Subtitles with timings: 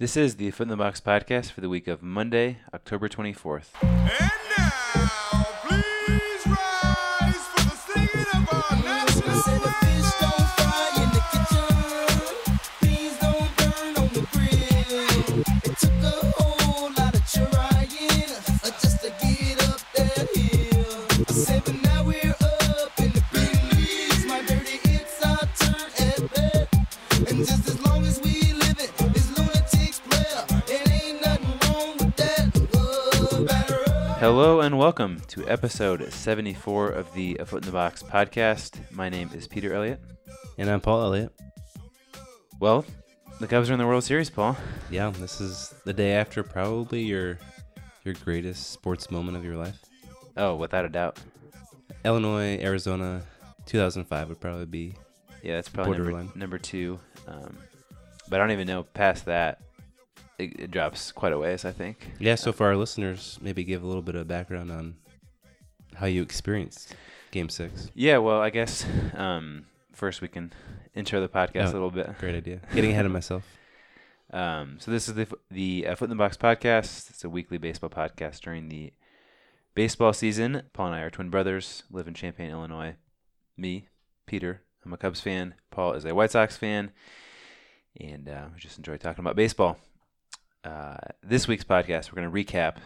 [0.00, 3.66] This is the Foot in the Box podcast for the week of Monday, October 24th.
[34.70, 38.78] And welcome to episode 74 of the A Foot in the Box podcast.
[38.92, 40.00] My name is Peter Elliott.
[40.58, 41.32] And I'm Paul Elliott.
[42.60, 42.84] Well,
[43.40, 44.56] the Cubs are in the World Series, Paul.
[44.88, 47.40] Yeah, this is the day after probably your
[48.04, 49.76] your greatest sports moment of your life.
[50.36, 51.18] Oh, without a doubt.
[52.04, 53.22] Illinois, Arizona,
[53.66, 54.94] 2005 would probably be.
[55.42, 57.00] Yeah, that's probably number, number two.
[57.26, 57.58] Um,
[58.28, 59.62] but I don't even know past that.
[60.40, 62.10] It, it drops quite a ways, I think.
[62.18, 64.96] Yeah, so for our listeners, maybe give a little bit of background on
[65.94, 66.94] how you experienced
[67.30, 67.90] Game Six.
[67.94, 70.52] Yeah, well, I guess um, first we can
[70.94, 72.16] intro the podcast a Oh, little bit.
[72.18, 72.60] Great idea.
[72.74, 73.44] Getting ahead of myself.
[74.32, 77.10] Um, so this is the the uh, Foot in the Box podcast.
[77.10, 78.92] It's a weekly baseball podcast during the
[79.74, 80.62] baseball season.
[80.72, 82.94] Paul and I are twin brothers, live in Champaign, Illinois.
[83.56, 83.88] Me,
[84.26, 85.54] Peter, I'm a Cubs fan.
[85.72, 86.92] Paul is a White Sox fan,
[88.00, 89.78] and uh, we just enjoy talking about baseball.
[90.64, 92.76] Uh, this week's podcast, we're going to recap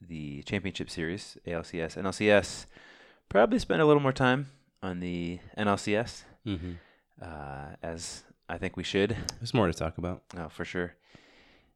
[0.00, 2.66] the championship series, ALCS, NLCS.
[3.28, 4.46] Probably spend a little more time
[4.82, 6.72] on the NLCS, hmm
[7.20, 9.16] uh, as I think we should.
[9.40, 10.22] There's more to talk about.
[10.36, 10.94] Oh, for sure.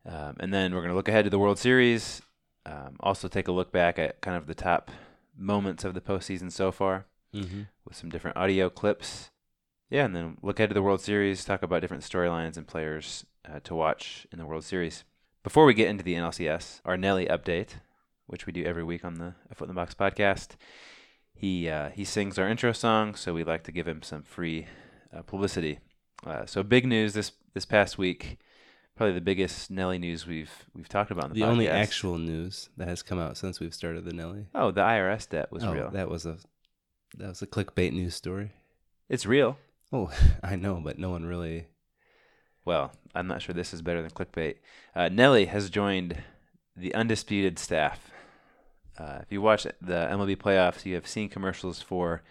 [0.07, 2.23] Um, and then we're going to look ahead to the World Series.
[2.65, 4.91] Um, also, take a look back at kind of the top
[5.37, 7.63] moments of the postseason so far Mm-hmm.
[7.87, 9.31] with some different audio clips.
[9.89, 13.25] Yeah, and then look ahead to the World Series, talk about different storylines and players
[13.51, 15.05] uh, to watch in the World Series.
[15.43, 17.81] Before we get into the NLCS, our Nelly update,
[18.27, 20.51] which we do every week on the A Foot in the Box podcast,
[21.35, 24.69] he uh, he sings our intro song, so we like to give him some free
[25.13, 25.81] uh, publicity.
[26.25, 28.39] Uh, so big news this this past week,
[28.95, 31.31] probably the biggest Nelly news we've we've talked about.
[31.31, 34.47] The The only actual news that has come out since we've started the Nelly.
[34.55, 35.91] oh the IRS debt was oh, real.
[35.91, 36.39] that was a
[37.19, 38.53] that was a clickbait news story.
[39.09, 39.59] it's real.
[39.93, 41.67] Oh, I know, but no one really.
[42.65, 44.57] Well, I'm not sure this is better than clickbait.
[44.95, 46.23] Uh, Nelly has joined
[46.77, 48.11] the undisputed staff.
[48.99, 52.23] Uh, if you watch the MLB playoffs, you have seen commercials for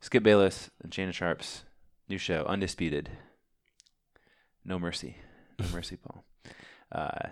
[0.00, 1.64] Skip Bayless and Shannon Sharpe's
[2.08, 3.10] new show, Undisputed.
[4.64, 5.16] No mercy,
[5.58, 6.24] no mercy, Paul.
[6.90, 7.28] Uh,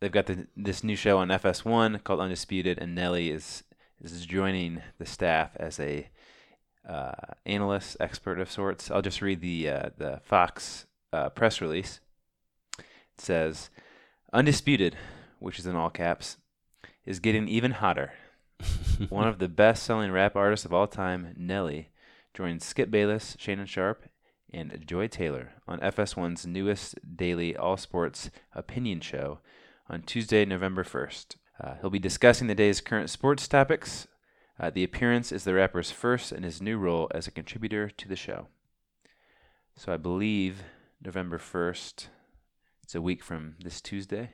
[0.00, 3.62] they've got the, this new show on FS1 called Undisputed, and Nelly is
[4.02, 6.08] is joining the staff as a
[6.86, 7.12] uh,
[7.46, 8.90] analyst, expert of sorts.
[8.90, 12.00] I'll just read the uh, the Fox uh, press release.
[12.78, 13.70] It says,
[14.32, 14.96] "Undisputed,"
[15.38, 16.36] which is in all caps,
[17.04, 18.12] is getting even hotter.
[19.08, 21.90] One of the best-selling rap artists of all time, Nelly,
[22.34, 24.08] joins Skip Bayless, Shannon Sharpe,
[24.52, 29.40] and Joy Taylor on FS1's newest daily all sports opinion show
[29.88, 31.36] on Tuesday, November 1st.
[31.62, 34.06] Uh, he'll be discussing the day's current sports topics.
[34.58, 38.08] Uh, the appearance is the rapper's first in his new role as a contributor to
[38.08, 38.48] the show.
[39.76, 40.62] So I believe
[41.06, 42.08] November 1st,
[42.82, 44.30] it's a week from this Tuesday.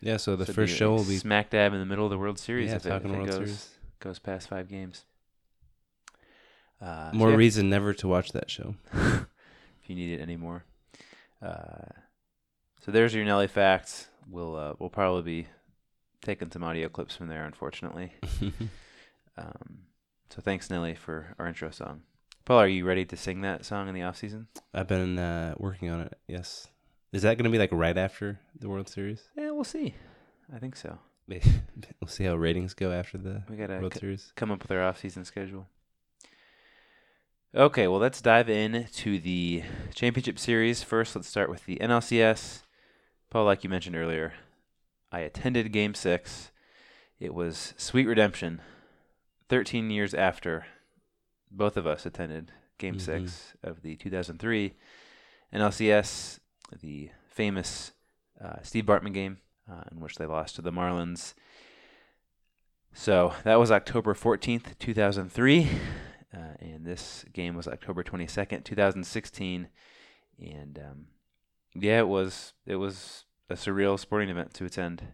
[0.00, 2.18] yeah, so the So first show will be smack dab in the middle of the
[2.18, 3.68] World Series yeah, if it, talking if it World goes, Series.
[3.98, 5.04] goes past five games.
[6.80, 8.76] Uh, so More yeah, reason never to watch that show.
[8.92, 9.26] if
[9.88, 10.64] you need it anymore.
[11.44, 11.90] Uh,
[12.80, 14.06] so there's your Nelly facts.
[14.30, 15.48] We'll uh, we'll probably be
[16.24, 18.12] taking some audio clips from there, unfortunately.
[19.38, 19.84] Um,
[20.28, 22.02] so thanks, Nelly, for our intro song.
[22.44, 24.48] Paul, are you ready to sing that song in the off season?
[24.74, 26.18] I've been uh, working on it.
[26.26, 26.68] Yes.
[27.12, 29.28] Is that going to be like right after the World Series?
[29.36, 29.94] Yeah, we'll see.
[30.54, 30.98] I think so.
[31.28, 34.32] we'll see how ratings go after the We gotta World c- Series.
[34.36, 35.66] come up with our off season schedule.
[37.54, 39.62] Okay, well, let's dive in to the
[39.94, 40.82] championship series.
[40.82, 42.62] First, let's start with the NLCS.
[43.30, 44.32] Paul, like you mentioned earlier,
[45.12, 46.50] I attended Game Six.
[47.20, 48.60] It was sweet redemption.
[49.48, 50.66] Thirteen years after
[51.52, 53.00] both of us attended Game Mhm.
[53.00, 54.74] Six of the 2003
[55.52, 56.40] NLCS,
[56.80, 57.92] the famous
[58.40, 59.38] uh, Steve Bartman game
[59.70, 61.34] uh, in which they lost to the Marlins.
[62.92, 65.68] So that was October 14th, 2003.
[66.34, 69.68] Uh, and this game was October 22nd, 2016.
[70.40, 71.06] And um,
[71.74, 75.08] yeah, it was it was a surreal sporting event to attend.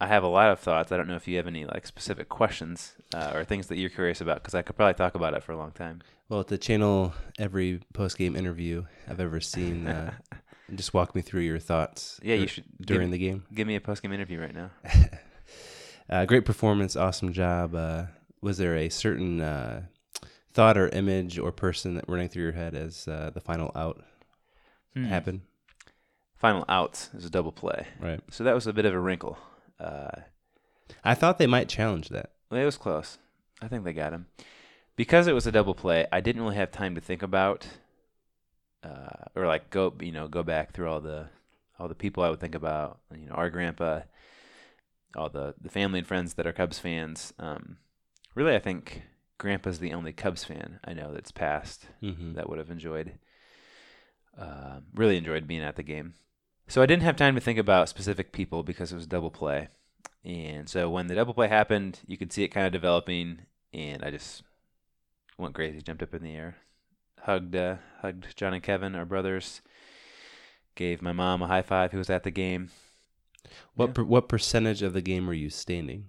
[0.00, 0.90] I have a lot of thoughts.
[0.92, 3.90] I don't know if you have any like specific questions uh, or things that you're
[3.90, 6.00] curious about because I could probably talk about it for a long time.
[6.28, 10.12] Well, to channel every post game interview I've ever seen, uh,
[10.74, 12.20] Just walk me through your thoughts.
[12.22, 13.42] Yeah, you should during give, the game.
[13.52, 14.70] give me a post game interview right now.
[16.08, 17.72] Uh, great performance, awesome job.
[17.72, 18.02] Uh,
[18.40, 19.82] was there a certain uh,
[20.52, 24.02] thought or image or person that running through your head as uh, the final out
[24.94, 25.04] Hmm.
[25.04, 25.42] happened?
[26.34, 28.18] Final outs is a double play, Right.
[28.28, 29.38] so that was a bit of a wrinkle.
[29.80, 30.20] Uh,
[31.02, 32.32] I thought they might challenge that.
[32.50, 33.18] It was close.
[33.62, 34.26] I think they got him.
[34.96, 37.66] Because it was a double play, I didn't really have time to think about
[38.82, 41.28] uh, or like go you know, go back through all the
[41.78, 44.00] all the people I would think about, you know, our grandpa,
[45.16, 47.32] all the the family and friends that are Cubs fans.
[47.38, 47.78] Um,
[48.34, 49.02] really I think
[49.38, 52.34] grandpa's the only Cubs fan I know that's passed Mm-hmm.
[52.34, 53.12] that would have enjoyed
[54.38, 56.14] uh, really enjoyed being at the game.
[56.70, 59.66] So I didn't have time to think about specific people because it was double play.
[60.24, 63.40] And so when the double play happened, you could see it kind of developing,
[63.74, 64.44] and I just
[65.36, 66.58] went crazy, jumped up in the air,
[67.22, 69.62] hugged uh, hugged John and Kevin, our brothers,
[70.76, 72.70] gave my mom a high five who was at the game.
[73.74, 73.92] What Yeah.
[73.94, 76.08] per, what percentage of the game were you standing?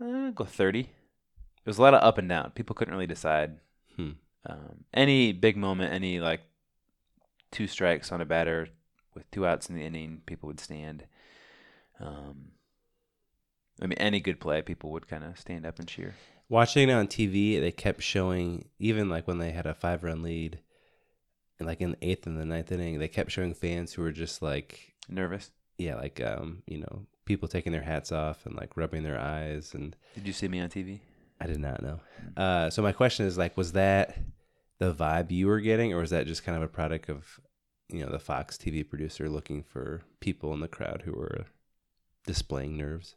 [0.00, 0.80] Uh, go thirty.
[0.80, 2.52] It was a lot of up and down.
[2.52, 3.58] People couldn't really decide.
[3.96, 4.10] Hmm.
[4.46, 6.40] Um, any big moment, any like
[7.50, 8.68] two strikes on a batter
[9.14, 11.04] with two outs in the inning, people would stand.
[11.98, 12.52] Um,
[13.82, 16.14] I mean, any good play, people would kind of stand up and cheer.
[16.48, 20.22] Watching it on TV, they kept showing even like when they had a five run
[20.22, 20.58] lead,
[21.58, 24.12] and like in the eighth and the ninth inning, they kept showing fans who were
[24.12, 25.50] just like Nervous?
[25.78, 29.74] yeah, like um, you know, people taking their hats off and like rubbing their eyes
[29.74, 31.00] and Did you see me on TV?
[31.40, 32.00] I did not know.
[32.36, 34.18] Uh, so my question is like, was that
[34.80, 37.38] the vibe you were getting, or was that just kind of a product of,
[37.88, 41.44] you know, the Fox TV producer looking for people in the crowd who were
[42.26, 43.14] displaying nerves?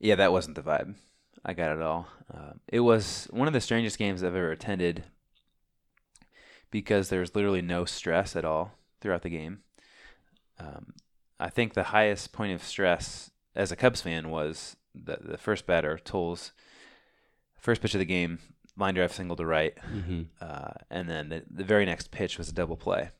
[0.00, 0.96] Yeah, that wasn't the vibe.
[1.44, 2.08] I got it all.
[2.34, 5.04] Um, it was one of the strangest games I've ever attended
[6.72, 9.60] because there's literally no stress at all throughout the game.
[10.58, 10.94] Um,
[11.38, 15.66] I think the highest point of stress as a Cubs fan was the, the first
[15.66, 16.52] batter, Toles,
[17.56, 18.40] first pitch of the game,
[18.76, 20.22] line drive single to right, Mm-hmm.
[20.40, 23.10] uh, and then the, the very next pitch was a double play.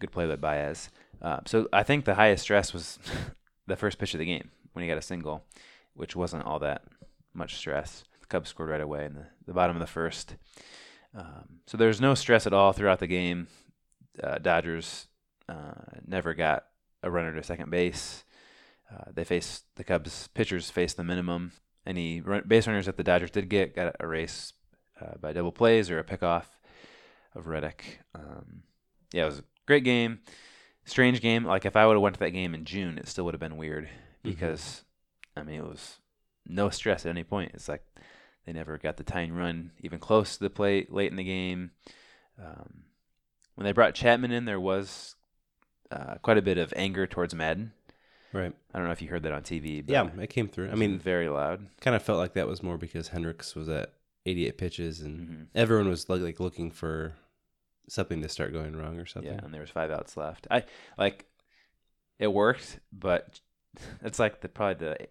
[0.00, 0.90] Good play by Baez.
[1.22, 2.98] Uh, so I think the highest stress was
[3.66, 5.44] the first pitch of the game when he got a single,
[5.94, 6.82] which wasn't all that
[7.32, 8.04] much stress.
[8.20, 10.36] The Cubs scored right away in the, the bottom of the first.
[11.16, 13.46] Um, so there was no stress at all throughout the game.
[14.22, 15.06] Uh, Dodgers
[15.48, 15.74] uh,
[16.06, 16.64] never got
[17.02, 18.24] a runner to second base.
[18.92, 21.52] Uh, they faced the Cubs pitchers faced the minimum.
[21.86, 24.54] Any run, base runners that the Dodgers did get got erased
[25.00, 26.44] uh, by double plays or a pickoff
[27.34, 28.00] of Reddick.
[28.14, 28.62] Um,
[29.12, 30.20] yeah, it was a great game.
[30.84, 31.44] Strange game.
[31.44, 33.40] Like if I would have went to that game in June, it still would have
[33.40, 33.88] been weird
[34.22, 34.84] because
[35.36, 35.98] I mean it was
[36.46, 37.52] no stress at any point.
[37.54, 37.84] It's like
[38.46, 41.70] they never got the tying run even close to the plate late in the game.
[42.38, 42.84] Um,
[43.54, 45.14] when they brought Chapman in, there was
[45.90, 47.72] uh, quite a bit of anger towards Maddon.
[48.34, 48.52] Right.
[48.74, 49.80] I don't know if you heard that on TV.
[49.86, 50.70] But Yeah, it came through.
[50.70, 51.66] I mean, very loud.
[51.80, 53.94] kind of felt like that was more because Hendricks was at
[54.26, 55.46] 88 pitches and Mhm.
[55.54, 57.14] everyone was like, like looking for
[57.88, 59.32] something to start going wrong or something.
[59.32, 60.46] Yeah, and there was five outs left.
[60.50, 60.64] I
[60.98, 61.26] like
[62.18, 63.40] it worked, but
[64.02, 65.08] it's like the probably the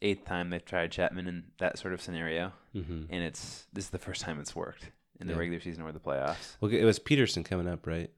[0.00, 3.04] eighth time they've tried Chapman in that sort of scenario, Mm-hmm.
[3.10, 4.90] and it's this is the first time it's worked
[5.20, 5.38] in the Yeah.
[5.38, 6.56] regular season or the playoffs.
[6.60, 8.10] Well, it was Pederson coming up, right?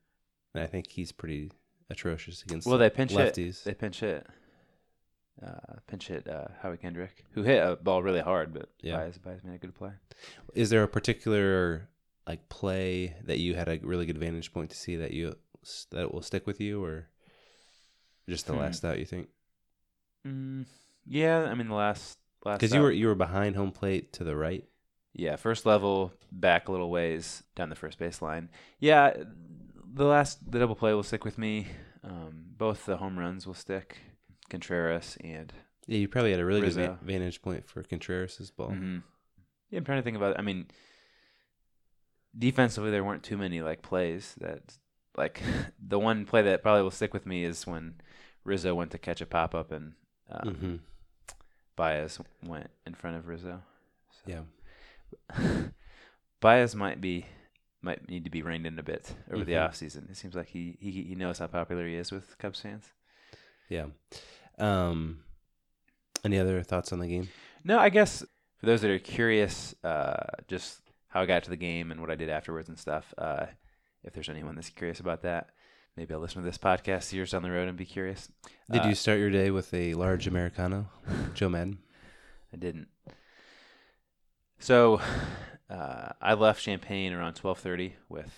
[0.54, 1.50] And I think he's pretty
[1.90, 3.34] atrocious against Well, they pinch hit.
[3.34, 3.62] lefties.
[3.64, 4.26] They pinch hit.
[5.44, 8.96] Uh, pinch hit uh, Howie Kendrick, who hit a ball really hard, but Yeah.
[8.98, 9.92] Baez, Baez made a good play.
[10.54, 11.88] Is there a particular
[12.26, 15.34] like play that you had a really good vantage point to see that you
[15.92, 17.08] that will stick with you, or
[18.28, 18.58] just the Hmm.
[18.60, 18.98] last out?
[18.98, 19.28] You think?
[20.26, 20.66] Mm,
[21.06, 24.24] yeah, I mean the last last Because you were you were behind home plate to
[24.24, 24.68] the right.
[25.14, 28.50] Yeah, first level, back a little ways down the first base line.
[28.78, 29.24] Yeah,
[29.92, 31.66] the last the double play will stick with me.
[32.02, 33.98] Um, both the home runs will stick.
[34.48, 35.52] Contreras and
[35.86, 36.86] Yeah, you probably had a really good Rizzo.
[36.86, 38.70] va- vantage point for Contreras' ball.
[38.70, 39.02] Mhm.
[39.70, 40.32] yeah, I'm trying to think about.
[40.32, 40.38] It.
[40.38, 40.66] I mean,
[42.36, 44.78] defensively there weren't too many like plays that
[45.16, 45.40] like
[45.78, 48.00] the one play that probably will stick with me is when
[48.44, 49.92] Rizzo went to catch a pop up and
[50.30, 50.76] um, hmm
[51.76, 53.62] Baez went in front of Rizzo.
[54.10, 54.44] So.
[55.36, 55.62] Yeah.
[56.40, 57.26] Baez might be
[57.82, 59.64] might need to be reined in a bit over the Mhm.
[59.68, 60.06] off season.
[60.10, 62.92] It seems like he, he he knows how popular he is with Cubs fans.
[63.68, 63.86] Yeah.
[64.58, 65.22] Um.
[66.24, 67.28] Any other thoughts on the game?
[67.64, 68.20] No, I guess
[68.58, 72.10] for those that are curious, uh, just how I got to the game and what
[72.10, 73.14] I did afterwards and stuff.
[73.16, 73.46] Uh,
[74.04, 75.48] if there's anyone that's curious about that,
[75.96, 78.30] maybe I'll listen to this podcast years down the road and be curious.
[78.70, 80.90] Did Uh, you start your day with a large americano,
[81.34, 81.78] Joe Maddon?
[82.52, 82.88] I didn't.
[84.58, 85.00] So,
[85.70, 88.32] uh, I left Champaign around twelve thirty with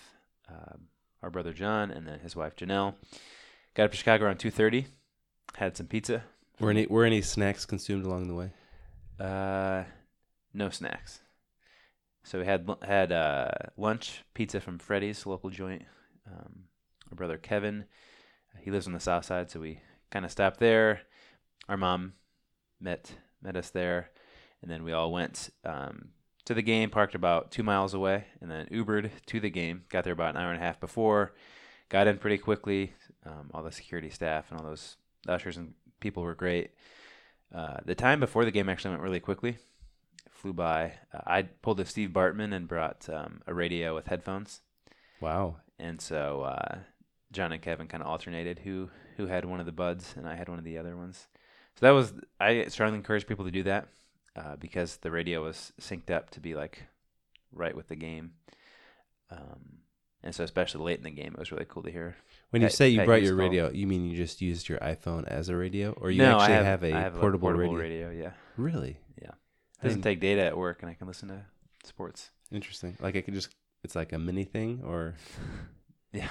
[0.47, 0.87] um,
[1.21, 2.95] our brother John, and then his wife Janelle.
[3.73, 4.87] Got up to Chicago around two thirty.
[5.55, 6.23] Had some pizza.
[6.59, 8.51] Were any were any snacks consumed along the way?
[9.19, 9.83] Uh,
[10.53, 11.21] no snacks.
[12.23, 15.83] So we had had uh, lunch, pizza from Freddy's, local joint.
[16.25, 16.65] Um,
[17.11, 17.85] our brother Kevin,
[18.61, 21.01] he lives on the south side, so we kind of stopped there.
[21.67, 22.13] Our mom
[22.79, 23.11] met
[23.41, 24.11] met us there,
[24.61, 26.09] and then we all went um,
[26.45, 26.89] to the game.
[26.89, 29.83] Parked about two miles away, and then Ubered to the game.
[29.89, 31.33] Got there about an hour and a half before.
[31.89, 32.93] Got in pretty quickly.
[33.25, 34.97] Um, all the security staff and all those
[35.27, 36.71] ushers and people were great.
[37.53, 39.57] Uh, the time before the game actually went really quickly.
[40.29, 40.93] Flew by.
[41.13, 44.59] Uh, I pulled a Steve Bartman and brought um, a radio with headphones,
[45.21, 45.57] Wow.
[45.79, 46.79] and so uh,
[47.31, 50.35] John and Kevin kind of alternated who who had one of the buds, and I
[50.35, 51.27] had one of the other ones.
[51.79, 53.87] So that was I strongly encourage people to do that
[54.35, 56.83] uh, because the radio was synced up to be like
[57.51, 58.33] right with the game,
[59.29, 59.79] um,
[60.23, 62.15] and so especially late in the game, it was really cool to hear.
[62.49, 65.27] When you Pat- say you brought your radio, you mean you just used your iPhone
[65.27, 67.75] as a radio, or you no, actually have, have, a I have portable, a portable
[67.77, 68.07] radio?
[68.07, 68.23] radio.
[68.23, 68.97] Yeah, Really?
[69.21, 69.31] Yeah.
[69.81, 71.41] I doesn't take data at work, and I can listen to
[71.83, 72.31] sports.
[72.51, 72.95] Interesting.
[73.01, 73.49] Like I could just
[73.83, 75.15] it's like a mini thing, or
[76.13, 76.29] Yeah.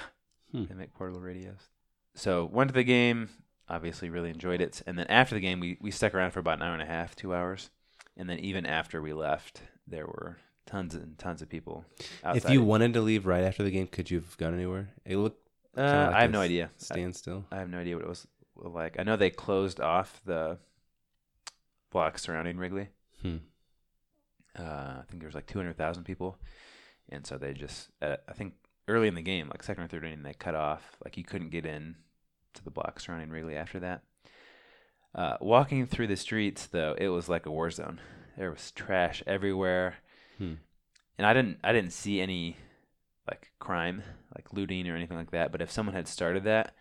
[0.53, 0.65] Hmm.
[0.65, 1.69] They make portable radios.
[2.15, 3.29] So went to the game,
[3.69, 4.83] obviously really enjoyed it.
[4.87, 6.87] And then after the game we, we stuck around for about an hour and a
[6.87, 7.71] half, two hours.
[8.17, 11.85] And then even after we left, there were tons and tons of people
[12.23, 12.45] outside.
[12.45, 14.91] if you wanted to leave right after the game, could you have gone anywhere?
[15.05, 16.67] It looked uh, like I have no idea.
[16.67, 17.47] I, standstill.
[17.51, 18.27] I have no idea what it was
[18.57, 18.99] like.
[18.99, 20.59] I know they closed off the
[21.91, 22.89] block surrounding Wrigley.
[23.23, 23.37] Hmm.
[24.59, 26.37] Uh, I think there was like 200,000 people.
[27.09, 28.55] And so they just, uh, I think
[28.89, 30.97] early in the game, like second or third inning, they cut off.
[31.05, 31.97] Like you couldn't get in
[32.55, 34.03] to the block surrounding Wrigley after that.
[35.15, 38.01] Uh, walking through the streets, though, it was like a war zone.
[38.39, 39.97] There was trash everywhere.
[40.39, 40.55] Hmm.
[41.19, 42.57] And I didn't, I didn't see any
[43.29, 44.03] like crime,
[44.35, 45.53] like looting or anything like that.
[45.53, 46.75] But if someone had started that,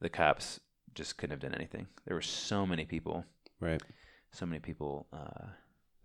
[0.00, 0.60] the cops
[0.94, 1.86] just couldn't have done anything.
[2.06, 3.24] There were so many people
[3.60, 3.82] Right.
[4.32, 5.48] so many people uh,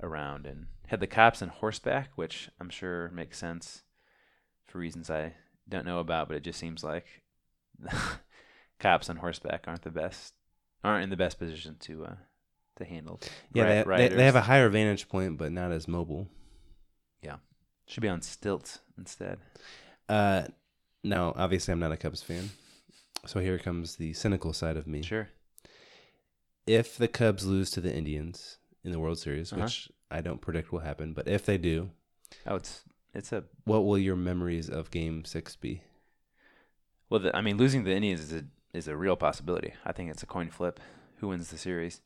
[0.02, 3.84] around and had the cops on horseback, which I'm sure makes sense
[4.66, 5.34] for reasons I
[5.68, 7.06] don't know about, but it just seems like
[8.80, 10.34] cops on horseback aren't the best,
[10.86, 12.16] aren't in the best position to uh,
[12.78, 13.20] to handle.
[13.54, 16.28] Yeah, ri- they, they, they have a higher vantage point, but not as mobile.
[17.22, 17.38] Yeah,
[17.88, 19.40] should be on stilts instead.
[20.08, 20.44] Uh,
[21.04, 22.50] now, obviously, I'm not a Cubs fan,
[23.26, 25.02] so here comes the cynical side of me.
[25.02, 25.30] Sure.
[26.68, 29.64] If the Cubs lose to the Indians in the World Series, Uh-huh.
[29.64, 31.92] which I don't predict will happen, but if they do,
[32.46, 35.82] Oh, it's it's a what will your memories of Game Six be?
[37.10, 37.20] well.
[37.20, 39.74] The, I mean, losing to the Indians is a is a real possibility.
[39.86, 40.80] I think it's a coin flip.
[41.18, 42.02] Who wins the series?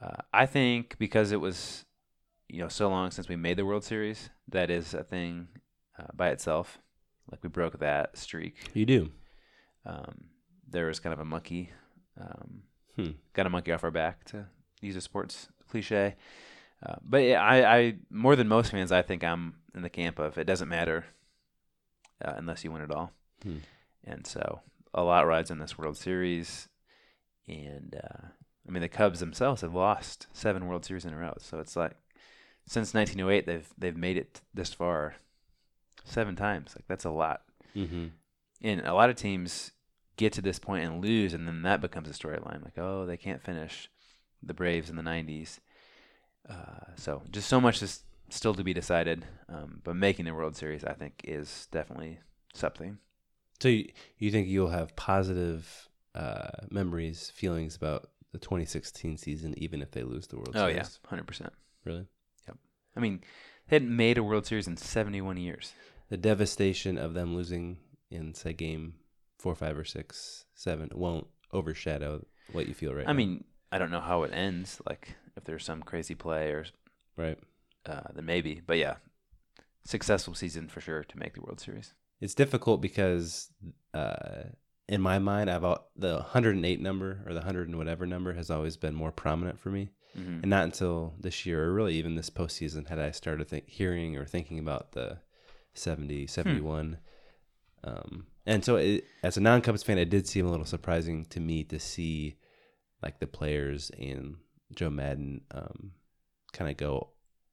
[0.00, 1.84] Uh, I think because it was,
[2.48, 5.48] you know, so long since we made the World Series, that is a thing
[5.98, 6.78] uh, by itself.
[7.30, 8.56] Like we broke that streak.
[8.74, 9.10] You do.
[9.86, 10.24] Um,
[10.68, 11.70] there was kind of a monkey,
[12.20, 12.62] um,
[12.96, 13.12] Hmm.
[13.32, 14.46] got a monkey off our back to
[14.82, 16.16] use a sports cliche.
[16.84, 20.18] Uh, but yeah, I, I more than most fans, I think I'm in the camp
[20.18, 21.06] of it doesn't matter
[22.22, 23.12] uh, unless you win it all.
[23.42, 23.58] Hmm.
[24.04, 24.60] And so
[24.94, 26.68] a lot rides in this World Series.
[27.46, 28.26] And uh,
[28.66, 31.34] I mean, the Cubs themselves have lost seven World Series in a row.
[31.38, 31.96] So it's like
[32.66, 35.16] since 1908, they've they've made it this far
[36.04, 36.74] seven times.
[36.76, 37.42] Like that's a lot.
[37.76, 38.06] Mm-hmm.
[38.62, 39.72] And a lot of teams
[40.16, 42.62] get to this point and lose, and then that becomes a storyline.
[42.62, 43.90] Like, oh, they can't finish
[44.42, 45.58] the Braves in the 90s.
[46.48, 49.24] Uh, so just so much is still to be decided.
[49.48, 52.20] Um, but making the World Series, I think, is definitely
[52.54, 52.98] something.
[53.62, 59.82] So you, you think you'll have positive uh, memories, feelings about the 2016 season, even
[59.82, 60.74] if they lose the World Oh Series?
[60.74, 61.52] Oh, yeah, hundred percent.
[61.84, 62.08] Really?
[62.48, 62.56] Yep.
[62.96, 63.20] I mean,
[63.68, 65.74] they hadn't made a World Series in seventy-one years.
[66.08, 67.76] The devastation of them losing
[68.10, 68.94] in, say, game
[69.38, 73.10] four, five, or six, seven won't overshadow what you feel right now.
[73.10, 73.16] I now.
[73.16, 74.80] mean, I don't know how it ends.
[74.88, 76.64] Like, if there's some crazy play or
[77.16, 77.38] right?
[77.86, 78.60] uh, then maybe.
[78.66, 78.96] But yeah,
[79.84, 81.94] successful season for sure to make the World Series.
[82.22, 83.50] It's difficult because
[83.92, 84.44] uh,
[84.88, 88.50] in my mind, I've al- the 108 number or the 100 and whatever number has
[88.50, 89.90] always been more prominent for me.
[90.14, 93.68] hmm And not until this year, or really even this postseason, had I started think,
[93.68, 95.18] hearing or thinking about the
[95.74, 96.98] 70, 71.
[97.84, 101.24] Um, and so, it, as a non Cubs fan, it did seem a little surprising
[101.26, 102.36] to me to see
[103.02, 104.36] like the players and
[104.74, 105.92] Joe Maddon um,
[106.52, 107.08] kind of go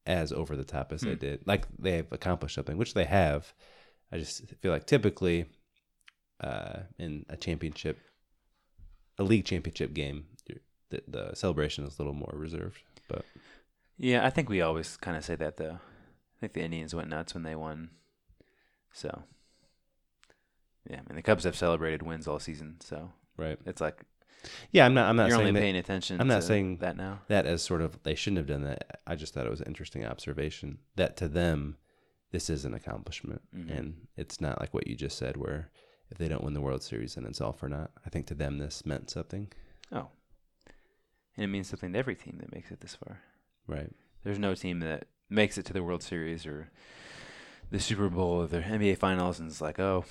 [0.06, 1.20] as over the top as they Hmm.
[1.20, 1.48] did.
[1.48, 3.54] Like they've accomplished something, which they have.
[4.12, 5.46] I just feel like typically
[6.42, 8.00] uh, in a championship,
[9.18, 10.26] a league championship game,
[10.90, 12.82] the, the celebration is a little more reserved.
[13.08, 13.26] But
[13.98, 15.80] Yeah, I think we always kind of say that though.
[15.80, 17.90] I think the Indians went nuts when they won.
[18.94, 19.24] So
[20.90, 23.60] Yeah, I mean the Cubs have celebrated wins all season, so Right.
[23.66, 24.02] it's like
[24.72, 25.10] Yeah, I'm not.
[25.10, 26.20] I'm not you're saying only that, paying attention.
[26.20, 27.20] I'm not saying that now.
[27.28, 29.02] that as sort of they shouldn't have done that.
[29.06, 31.78] I just thought it was an interesting observation that to them,
[32.32, 33.78] this is an accomplishment, Mhm.
[33.78, 35.72] and it's not like what you just said, where
[36.12, 37.92] if they don't win the World Series, then it's all for naught.
[38.06, 39.52] I think to them this meant something.
[39.92, 40.10] Oh,
[41.36, 43.22] and it means something to every team that makes it this far.
[43.68, 43.92] Right.
[44.24, 46.70] There's no team that makes it to the World Series or
[47.72, 50.06] the Super Bowl or the NBA Finals and it's like, oh,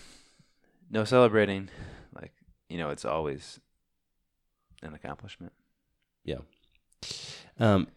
[0.91, 1.69] no celebrating.
[2.13, 2.33] Like,
[2.69, 3.61] you know, it's always
[4.83, 5.53] an accomplishment.
[6.25, 6.39] Yeah.
[7.59, 7.89] Um,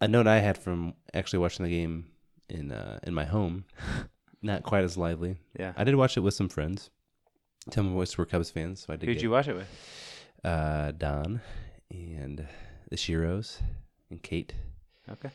[0.00, 2.10] a note I had from actually watching the game
[2.52, 3.64] in uh, in my home,
[4.42, 5.36] not quite as lively.
[5.58, 5.72] Yeah.
[5.76, 6.90] I did watch it with some friends.
[7.70, 9.06] Some of which were Cubs fans, so I did.
[9.06, 9.68] Who'd get, you watch it with?
[10.44, 11.40] Uh, Don
[11.90, 12.46] and
[12.90, 13.60] the Shiros
[14.10, 14.52] and Kate.
[15.10, 15.30] Okay.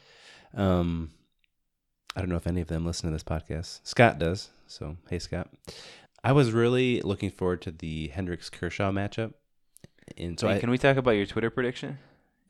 [0.53, 1.11] Um,
[2.15, 3.79] I don't know if any of them listen to this podcast.
[3.83, 4.49] Scott does.
[4.67, 5.49] So, hey, Scott.
[6.23, 9.33] I was really looking forward to the Hendricks Kershaw matchup.
[10.17, 11.99] And so Wait, I, can we talk about your Twitter prediction?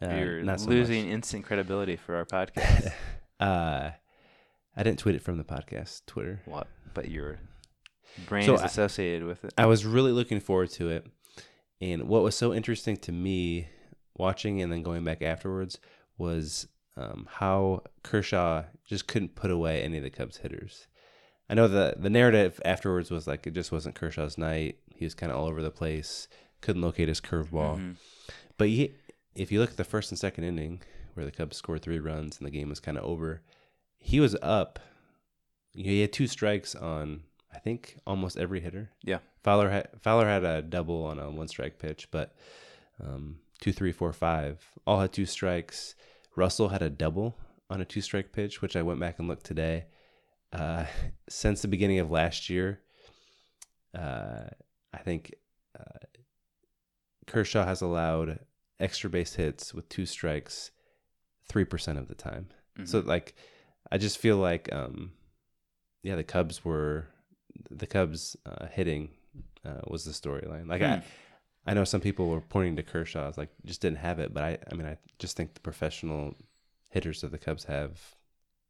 [0.01, 1.13] uh, You're not so losing much.
[1.13, 2.91] instant credibility for our podcast.
[3.39, 3.91] Uh,
[4.77, 6.41] I didn't tweet it from the podcast Twitter.
[6.45, 6.67] what?
[6.93, 7.39] But your
[8.27, 9.53] brain So is I- associated with it.
[9.57, 11.05] I was really looking forward to it.
[11.81, 13.67] And what was so interesting to me
[14.17, 15.79] watching and then going back afterwards
[16.17, 20.87] was um, how Kershaw just couldn't put away any of the Cubs hitters.
[21.49, 24.79] I know the the narrative afterwards was like it just wasn't Kershaw's night.
[24.95, 26.27] He was kind of all over the place,
[26.61, 27.77] couldn't locate his curveball.
[27.77, 27.95] Mhm.
[28.57, 28.95] But he,
[29.35, 30.81] if you look at the first and second inning,
[31.13, 33.41] where the Cubs scored three runs and the game was kind of over,
[34.07, 34.79] he was up.
[35.73, 37.23] He had two strikes on,
[37.53, 38.89] I think, almost every hitter.
[39.03, 39.19] Yeah.
[39.43, 42.33] Fowler had Fowler had a double on a one strike pitch, but
[43.03, 45.93] um, two, three, four, five all had two strikes.
[46.37, 47.35] Russell had a double
[47.69, 49.85] on a two strike pitch, which I went back and looked today.
[50.53, 50.85] Uh,
[51.29, 52.79] since the beginning of last year,
[53.93, 54.45] uh,
[54.93, 55.35] I think
[55.77, 56.05] uh,
[57.27, 58.39] Kershaw has allowed
[58.79, 60.71] extra base hits with two strikes
[61.49, 62.47] three percent of the time.
[62.85, 63.07] So Mhm.
[63.07, 63.35] like,
[63.91, 65.11] I just feel like, um,
[66.03, 67.07] yeah, the Cubs were
[67.71, 69.09] the Cubs uh, hitting
[69.65, 70.67] uh, was the storyline.
[70.67, 70.85] Like Hmm.
[70.85, 71.01] I,
[71.65, 74.43] I know some people were pointing to Kershaw as like just didn't have it, but
[74.43, 76.35] I, I mean, I just think the professional
[76.89, 77.99] hitters that the Cubs have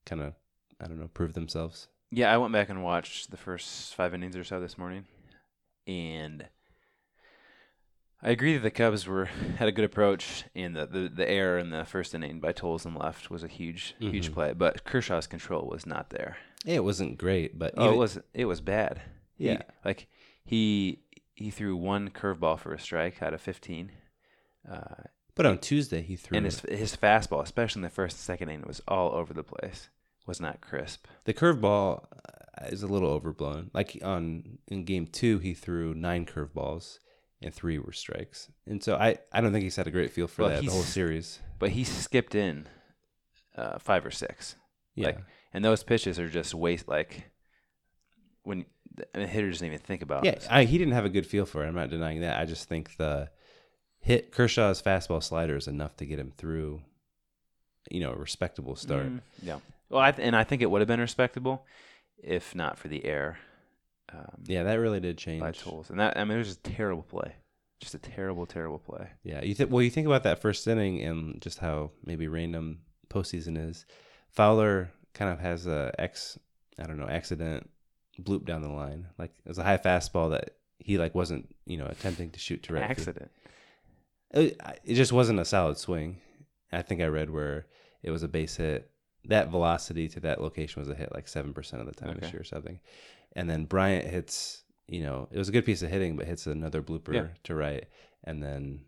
[0.06, 0.34] kind of,
[0.82, 1.88] I don't know, proved themselves.
[2.12, 5.06] Yeah, I went back and watched the first five innings or so this morning,
[5.86, 6.47] and
[8.21, 9.25] I agree that the Cubs were
[9.58, 12.86] had a good approach, and the the, the error in the first inning by Toles
[12.86, 14.34] in left was a huge huge Mhm.
[14.34, 16.38] play, but Kershaw's control was not there.
[16.65, 19.01] It wasn't great, but Oh, it was it was bad.
[19.36, 19.62] He- Yeah.
[19.86, 20.08] like
[20.43, 20.99] he
[21.36, 23.91] he threw one curveball for a strike out of fifteen.
[24.69, 25.03] Uh,
[25.36, 28.49] But on Tuesday he threw and his his fastball, especially in the first and second
[28.49, 29.89] inning, was all over the place.
[30.25, 31.06] Was not crisp.
[31.25, 33.69] the curveball uh, is a little overblown.
[33.73, 36.97] Like on in game two, he threw nine curveballs
[37.41, 40.28] and three were strikes, and so I I don't think he's had a great feel
[40.28, 41.39] for Well, that the whole series.
[41.60, 42.67] But he skipped in
[43.56, 44.56] uh, five or six.
[44.95, 45.19] Yeah, Like,
[45.54, 46.88] and those pitches are just waste.
[46.88, 47.32] Like
[48.43, 50.26] when the I mean, hitter doesn't even think about.
[50.26, 50.39] yeah.
[50.50, 51.67] I, he didn't have a good feel for it.
[51.67, 52.39] I'm not denying that.
[52.39, 53.30] I just think the
[54.00, 56.82] hit Kershaw's fastball slider is enough to get him through.
[57.91, 59.06] You know, a respectable start.
[59.08, 59.60] Mm, yeah.
[59.89, 61.65] Well, I th- and I think it would have been respectable
[62.21, 63.38] if not for the error.
[64.13, 65.41] Um, Yeah, that really did change.
[65.41, 67.36] by Toles, and that I mean it was just a terrible play,
[67.82, 69.10] just a terrible, terrible play.
[69.24, 72.80] Yeah, you think well, you think about that first inning and just how maybe random
[73.10, 73.86] postseason is.
[74.30, 76.38] Fowler kind of has a ex,
[76.80, 77.70] I don't know, accident
[78.22, 79.08] bloop down the line.
[79.17, 82.63] Like it was a high fastball that he like wasn't you know attempting to shoot
[82.63, 82.84] to right.
[82.84, 83.32] Accident.
[84.32, 86.17] It, it just wasn't a solid swing.
[86.72, 87.65] I think I read where
[88.04, 88.89] it was a base hit.
[89.26, 92.26] That velocity to that location was a hit like seven percent of the time this
[92.26, 92.34] Okay.
[92.34, 92.80] year or something.
[93.38, 94.63] And then Bryant hits.
[94.88, 97.28] You know, it was a good piece of hitting, but hits another blooper Yeah.
[97.43, 97.86] to right,
[98.23, 98.86] and then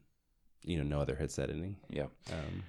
[0.63, 1.75] you know no other hits that inning.
[1.89, 2.07] Yeah.
[2.31, 2.63] Um,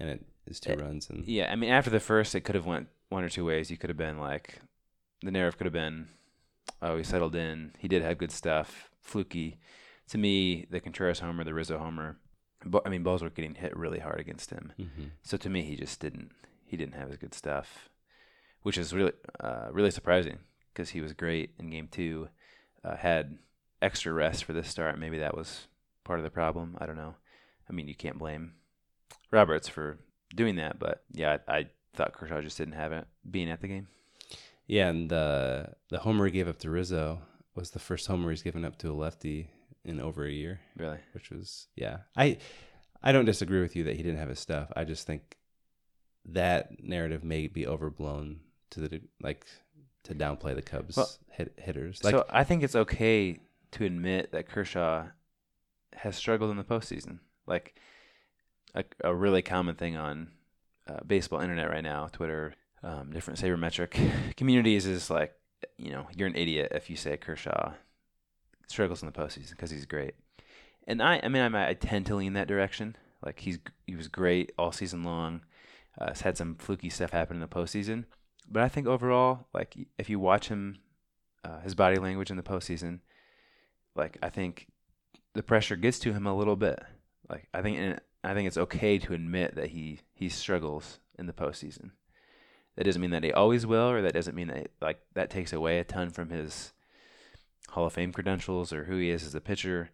[0.00, 2.54] and it is two Eh, runs and Yeah, I mean, after the first, it could
[2.54, 3.70] have went one or two ways.
[3.70, 4.60] You could have been like,
[5.20, 6.08] the narrative could have been,
[6.80, 7.72] oh, he settled in.
[7.80, 8.88] He did have good stuff.
[9.02, 9.58] Fluky.
[10.10, 12.18] To me, the Contreras homer, the Rizzo homer,
[12.64, 14.72] but I mean, balls were getting hit really hard against him.
[14.78, 15.10] Mhm.
[15.22, 16.30] So to me, he just didn't.
[16.64, 17.88] He didn't have his good stuff,
[18.62, 20.38] which is really, uh, really surprising
[20.78, 22.28] because he was great in game two.
[22.84, 23.36] Uh, had
[23.82, 24.96] extra rest for this start.
[24.96, 25.66] Maybe that was
[26.04, 26.76] part of the problem.
[26.80, 27.16] I don't know.
[27.68, 28.52] I mean, you can't blame
[29.32, 29.98] Roberts for
[30.32, 33.66] doing that, but yeah, I, I thought Kershaw just didn't have it being at the
[33.66, 33.88] game.
[34.68, 37.22] yeah, and the the homer he gave up to Rizzo
[37.56, 39.50] was the first homer he's given up to a lefty
[39.84, 40.60] in over a year.
[40.76, 41.98] Really, which was yeah.
[42.16, 42.38] I
[43.02, 44.70] I don't disagree with you that he didn't have his stuff.
[44.76, 45.38] I just think
[46.26, 49.44] that narrative may be overblown to the like
[50.04, 52.02] to downplay the Cubs Well, hit, hitters.
[52.02, 53.40] Like so I think it's okay
[53.72, 55.06] to admit that Kershaw
[55.94, 57.18] has struggled in the postseason.
[57.46, 57.74] Like
[58.74, 60.28] a, a really common thing on
[60.86, 65.34] uh, baseball internet right now, Twitter, um, different sabermetric communities is like,
[65.76, 67.72] you know, you're an idiot if you say Kershaw
[68.68, 70.14] struggles in the postseason because he's great.
[70.86, 72.96] And I, I mean, I, I tend to lean that direction.
[73.24, 75.42] Like he's he was great all season long.
[76.00, 78.04] Uh, has had some fluky stuff happen in the postseason,
[78.50, 80.78] but I think overall, like if you watch him,
[81.44, 83.00] uh, his body language in the postseason,
[83.94, 84.68] like I think
[85.34, 86.80] the pressure gets to him a little bit.
[87.28, 91.26] Like I think, and I think it's okay to admit that he he struggles in
[91.26, 91.90] the postseason.
[92.76, 95.52] That doesn't mean that he always will, or that doesn't mean that like that takes
[95.52, 96.72] away a ton from his
[97.70, 99.90] Hall of Fame credentials or who he is as a pitcher.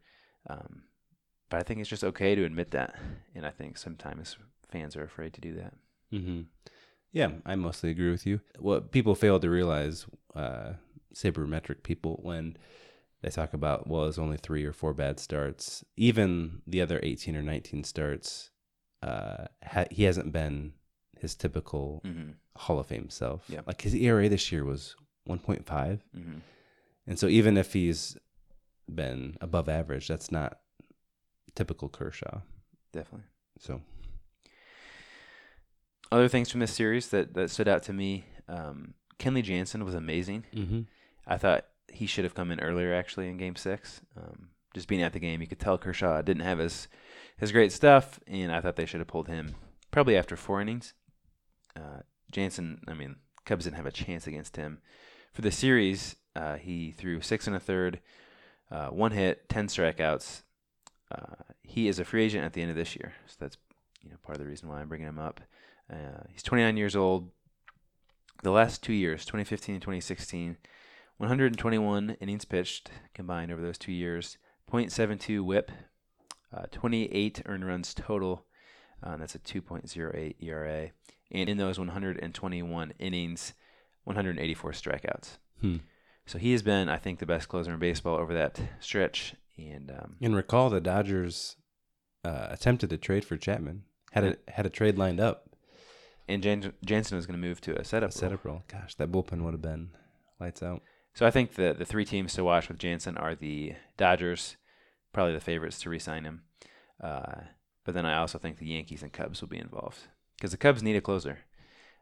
[0.48, 0.84] Um,
[1.48, 2.94] but I think it's just okay to admit that,
[3.34, 4.36] and I think sometimes
[4.68, 5.74] fans are afraid to do that.
[6.10, 6.42] hmm
[7.14, 8.40] Yeah, I mostly agree with you.
[8.58, 10.72] What people fail to realize, uh,
[11.14, 12.56] sabermetric people, when
[13.22, 17.36] they talk about, well, it's only three or four bad starts, even the other 18
[17.36, 18.50] or 19 starts,
[19.00, 20.72] uh, ha- he hasn't been
[21.18, 22.32] his typical Mm-hmm.
[22.56, 23.44] Hall of Fame self.
[23.48, 23.60] Yeah.
[23.66, 24.96] Like his ERA this year was
[25.28, 25.64] 1.5.
[25.64, 26.38] Mm-hmm.
[27.06, 28.16] And so even if he's
[28.92, 30.58] been above average, that's not
[31.54, 32.40] typical Kershaw.
[32.92, 33.26] Definitely.
[33.58, 33.80] So,
[36.14, 39.96] Other things from this series that, that stood out to me, um, Kenley Jansen was
[39.96, 40.44] amazing.
[40.54, 40.80] mm-hmm.
[41.26, 44.00] I thought he should have come in earlier actually in Game Six.
[44.16, 46.86] Um, just being at the game, you could tell Kershaw didn't have his
[47.36, 49.56] his great stuff, and I thought they should have pulled him
[49.90, 50.94] probably after four innings.
[51.74, 54.82] Uh, Jansen, I mean, Cubs didn't have a chance against him.
[55.32, 57.98] For the series, uh, he threw six and a third,
[58.70, 60.42] uh, one hit, ten strikeouts.
[61.10, 63.56] Uh, he is a free agent at the end of this year, so that's
[64.00, 65.40] you know part of the reason why I'm bringing him up.
[65.92, 67.30] Uh, he's 29 years old.
[68.42, 70.56] The last two years, 2015 and 2016,
[71.16, 74.36] 121 innings pitched combined over those two years,
[74.70, 75.70] 0.72 WHIP,
[76.54, 78.44] uh, 28 earned runs total.
[79.02, 80.90] Uh, that's a 2.08 ERA,
[81.30, 83.54] and in those 121 innings,
[84.04, 85.38] 184 strikeouts.
[85.60, 85.76] Hmm.
[86.26, 89.34] So he has been, I think, the best closer in baseball over that stretch.
[89.58, 91.56] And um, And recall the Dodgers
[92.24, 93.84] uh, attempted to trade for Chapman.
[94.12, 95.53] Had a had a trade lined up.
[96.28, 98.10] And Jan- Jansen was going to move to a setup.
[98.10, 98.62] A setup role.
[98.68, 99.90] Gosh, that bullpen would have been
[100.40, 100.82] lights out.
[101.14, 104.56] So I think the the three teams to watch with Jansen are the Dodgers,
[105.12, 106.42] probably the favorites to re-sign him.
[107.02, 107.42] Uh,
[107.84, 109.98] but then I also think the Yankees and Cubs will be involved
[110.36, 111.40] because the Cubs need a closer.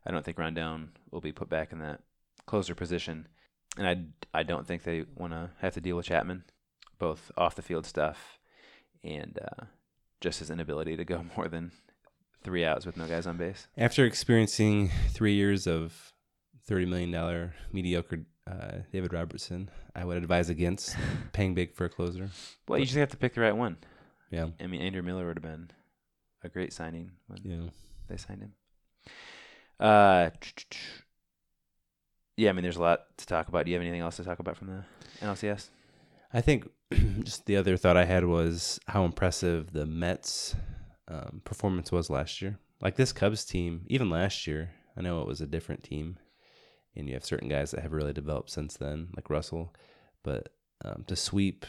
[0.06, 2.00] I don't think Rondon will be put back in that
[2.46, 3.28] closer position,
[3.76, 6.44] and I I don't think they want to have to deal with Chapman,
[6.98, 8.38] both off the field stuff,
[9.04, 9.64] and uh,
[10.20, 11.72] just his inability to go more than
[12.42, 13.66] three outs with no guys on base.
[13.76, 16.12] After experiencing three years of
[16.66, 20.96] thirty million dollar mediocre uh, David Robertson, I would advise against
[21.32, 22.30] paying big for a closer.
[22.68, 23.76] Well, you just have to pick the right one.
[24.30, 25.70] Yeah, I mean, Andrew Miller would have been
[26.42, 27.70] a great signing when yeah.
[28.08, 28.52] they signed him.
[29.78, 30.30] Uh,
[32.36, 33.64] yeah, I mean, there's a lot to talk about.
[33.64, 34.84] Do you have anything else to talk about from the
[35.24, 35.68] NLCS?
[36.32, 36.68] I think
[37.22, 40.54] just the other thought I had was how impressive the Mets
[41.08, 42.58] um, performance was last year.
[42.80, 46.18] Like this Cubs team, even last year, I know it was a different team,
[46.96, 49.74] and you have certain guys that have really developed since then, like Russell.
[50.22, 50.50] But
[50.84, 51.64] um, to sweep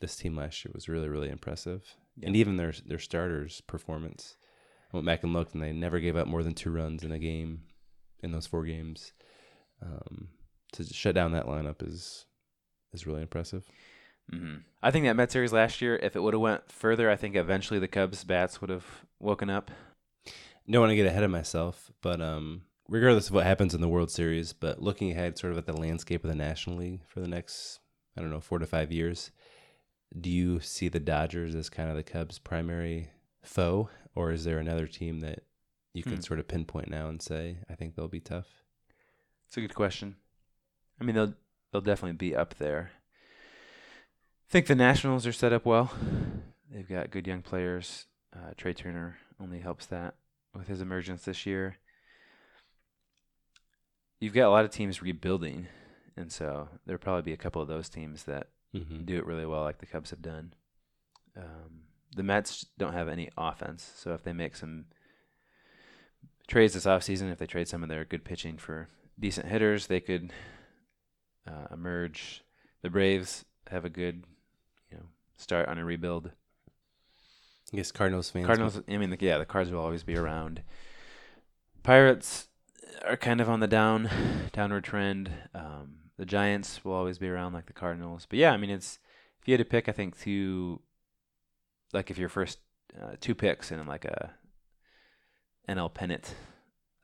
[0.00, 1.82] this team last year was really, really impressive,
[2.22, 4.36] and even their their starters' performance.
[4.92, 7.12] I went back and looked, and they never gave up more than two runs in
[7.12, 7.62] a game
[8.22, 9.12] in those four games.
[9.82, 10.28] Um,
[10.72, 12.26] to shut down that lineup is
[12.92, 13.64] is really impressive.
[14.30, 17.16] Hmm I think that Met series last year, if it would have went further, I
[17.16, 19.70] think eventually the Cubs bats would have woken up.
[20.68, 23.88] don't want to get ahead of myself, but um, regardless of what happens in the
[23.88, 27.20] World Series, but looking ahead sort of at the landscape of the National League for
[27.20, 27.80] the next,
[28.16, 29.30] I don't know, four to five years,
[30.18, 33.10] do you see the Dodgers as kind of the Cubs' primary
[33.42, 35.40] foe, or is there another team that
[35.94, 36.10] you Hmm.
[36.10, 38.62] could sort of pinpoint now and say, I think they'll be tough?
[39.46, 40.16] It's a good question.
[41.00, 41.34] I mean, they'll
[41.72, 42.90] they'll definitely be up there.
[44.48, 45.92] Think the Nationals are set up well.
[46.70, 48.06] They've got good young players.
[48.34, 50.14] Uh, Trea Turner only helps that
[50.54, 51.76] with his emergence this year.
[54.20, 55.66] You've got a lot of teams rebuilding,
[56.16, 59.04] and so there'll probably be a couple of those teams that Mm-hmm.
[59.04, 60.52] do it really well, like the Cubs have done.
[61.34, 64.86] Um, the Mets don't have any offense, so if they make some
[66.46, 70.00] trades this offseason, if they trade some of their good pitching for decent hitters, they
[70.00, 70.30] could
[71.48, 72.42] uh, emerge.
[72.82, 74.24] The Braves have a good,
[75.36, 76.30] start on a rebuild.
[77.72, 78.46] I guess Cardinals fans.
[78.46, 80.62] Cardinals, I mean, the, yeah, the Cards will always be around.
[81.82, 82.48] Pirates,
[83.04, 84.08] are kind of on the down
[84.52, 85.30] downward trend.
[85.54, 88.26] Um, the Giants will always be around like the Cardinals.
[88.28, 88.98] But yeah, I mean it's
[89.40, 90.80] if you had to pick, I think two
[91.92, 92.58] like if your first
[93.00, 94.32] uh, two picks in like a
[95.68, 96.34] NL pennant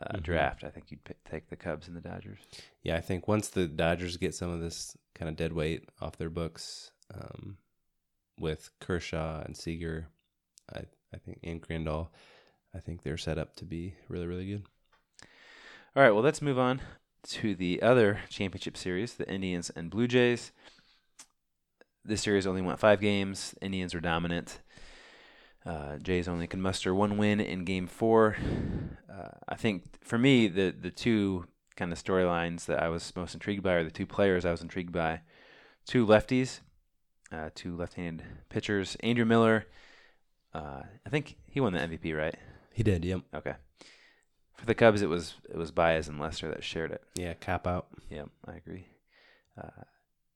[0.01, 0.23] uh, Mhm.
[0.23, 2.39] draft, I think you'd pick, take the Cubs and the Dodgers.
[2.83, 6.17] Yeah, I think once the Dodgers get some of this kind of dead weight off
[6.17, 7.59] their books, um,
[8.43, 10.09] with Kershaw and Seager,
[10.75, 10.81] I
[11.15, 12.09] I think and Grandal,
[12.75, 14.65] I think they're set up to be really really good.
[15.95, 16.81] All right, well, let's move on
[17.29, 20.51] to the other championship series, the Indians and Blue Jays.
[22.05, 23.55] This series only went five games.
[23.63, 24.61] Indians were dominant.
[25.65, 28.37] Uh, Jays only can muster one win in Game Four.
[29.09, 33.35] Uh, I think for me, the the two kind of storylines that I was most
[33.35, 35.21] intrigued by, or the two players I was intrigued by,
[35.87, 36.61] two lefties,
[37.33, 38.97] uh, two left-handed pitchers.
[39.01, 39.67] Andrew Miller,
[40.55, 42.37] uh, I think he won the MVP, right?
[42.73, 43.23] He did, yep.
[43.35, 43.55] Okay.
[44.57, 47.03] For the Cubs, it was it was Baez and Lester that shared it.
[47.17, 47.89] Yeah, cop out.
[48.11, 48.87] Yep, I agree.
[49.61, 49.83] Uh,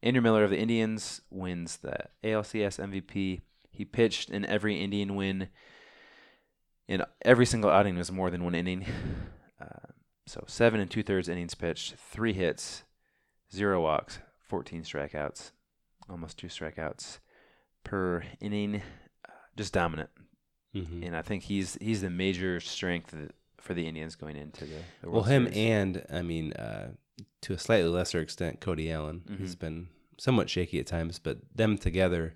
[0.03, 3.43] Andrew Miller of the Indians wins the ALCS MVP.
[3.71, 5.49] He pitched in every Indian win.
[6.89, 8.87] In every single outing was more than one inning.
[9.61, 9.93] Uh,
[10.27, 12.85] so seven and two thirds innings pitched, three hits,
[13.55, 15.51] zero walks, fourteen strikeouts,
[16.09, 17.19] almost two strikeouts
[17.85, 18.77] per inning.
[19.29, 20.11] Uh, just dominant,
[20.73, 23.15] hmm and I think he's he's the major strength
[23.59, 25.57] for the Indians going into the, the Well, him Series.
[25.59, 26.93] and I mean, uh,
[27.43, 29.23] to a slightly lesser extent, Cody Allen.
[29.39, 29.59] He's Mhm.
[29.59, 29.89] been
[30.19, 32.35] somewhat shaky at times, but them together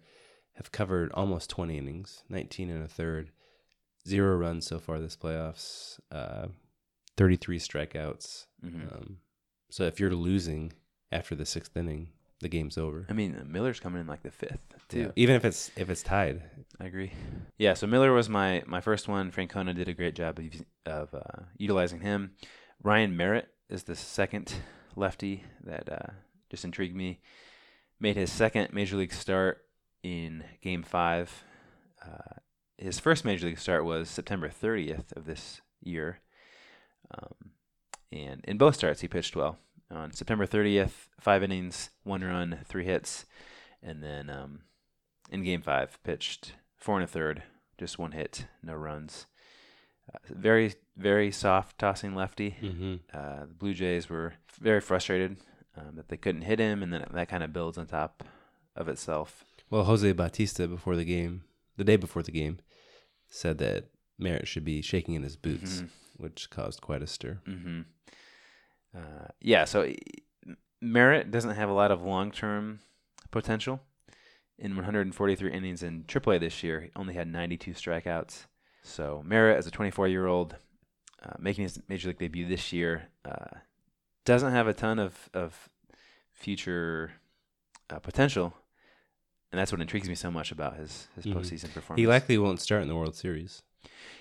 [0.55, 3.31] have covered almost 20 innings, 19 and a third,
[4.09, 6.49] zero runs so far this playoffs, uh,
[7.17, 8.47] 33 strikeouts.
[8.65, 8.93] Mhm.
[8.93, 9.19] Um,
[9.71, 10.73] so if you're losing
[11.13, 12.09] after the sixth inning,
[12.41, 13.07] the game's over.
[13.09, 15.01] I mean, Miller's coming in like the fifth too.
[15.01, 15.11] Yeah.
[15.17, 16.43] Even if it's if it's tied.
[16.81, 17.13] I agree.
[17.59, 19.31] Yeah, so Miller was my my first one.
[19.31, 20.47] Francona did a great job of
[20.87, 22.33] of uh, utilizing him.
[22.83, 24.55] Ryan Merritt is the second
[24.97, 26.13] lefty that uh,
[26.51, 27.21] just intrigued me.
[28.01, 29.59] Made his second major league start
[30.03, 31.45] in Game Five.
[32.03, 32.37] Uh,
[32.79, 36.21] his first major league start was September 30th of this year,
[37.15, 37.51] um,
[38.11, 39.59] and in both starts he pitched well.
[39.91, 43.27] On September 30th, five innings, one run, three hits,
[43.83, 44.61] and then um,
[45.31, 47.43] in Game Five, pitched four and a third,
[47.79, 49.27] just one hit, no runs.
[50.13, 52.57] Uh, very, very soft tossing lefty.
[52.63, 52.95] Mm-hmm.
[53.13, 55.39] Uh, the Blue Jays were very frustrated
[55.77, 58.23] um, that they couldn't hit him, and then that kind of builds on top
[58.77, 59.45] of itself.
[59.71, 61.43] Well, Jose Bautista before the game,
[61.77, 62.59] the day before the game,
[63.29, 63.87] said that
[64.19, 65.89] Merritt should be shaking in his boots, Mhm.
[66.17, 67.41] which caused quite a stir.
[67.45, 67.83] hmm
[68.97, 69.93] Uh, yeah, so
[70.81, 72.81] Merritt doesn't have a lot of long term
[73.31, 73.81] potential.
[74.59, 78.47] In 143 innings in AAA this year, he only had 92 strikeouts.
[78.83, 80.57] So Merritt, as a 24 year old,
[81.23, 83.59] uh, making his major league debut this year, uh,
[84.25, 85.69] doesn't have a ton of of
[86.33, 87.13] future
[87.91, 88.55] uh, potential,
[89.53, 91.35] and that's what intrigues me so much about his his Mhm.
[91.35, 92.01] postseason performance.
[92.01, 93.63] He likely won't start in the World Series.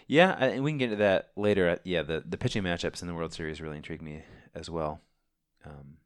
[0.07, 1.69] Yeah, and we can get into that later.
[1.69, 4.23] Uh, Yeah, the, the pitching matchups in the World Series really intrigue me
[4.55, 5.01] as well.
[5.65, 5.97] Um,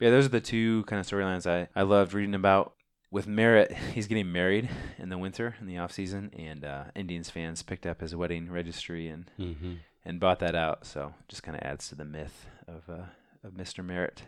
[0.00, 2.74] yeah, those are the two kind of storylines I, I loved reading about.
[3.10, 7.28] With Merritt, he's getting married in the winter, in the off season, and uh, Indians
[7.28, 9.74] fans picked up his wedding registry and, Mm-hmm.
[10.04, 10.86] and bought that out.
[10.86, 13.04] So just kind of adds to the myth of uh,
[13.44, 13.84] of Mr.
[13.84, 14.22] Merritt.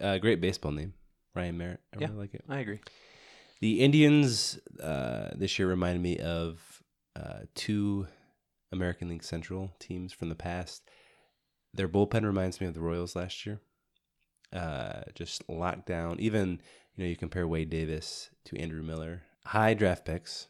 [0.00, 0.92] Uh, great baseball name,
[1.34, 1.80] Ryan Merritt.
[1.94, 2.06] I Yeah.
[2.08, 2.44] really like it.
[2.48, 2.80] I agree.
[3.60, 6.82] The Indians uh, this year reminded me of
[7.16, 8.06] uh, two
[8.70, 10.82] American League Central teams from the past.
[11.74, 13.60] Their bullpen reminds me of the Royals last year.
[14.52, 16.20] Uh, just locked down.
[16.20, 16.60] Even
[16.94, 19.22] you know you compare Wade Davis to Andrew Miller.
[19.46, 20.46] High draft picks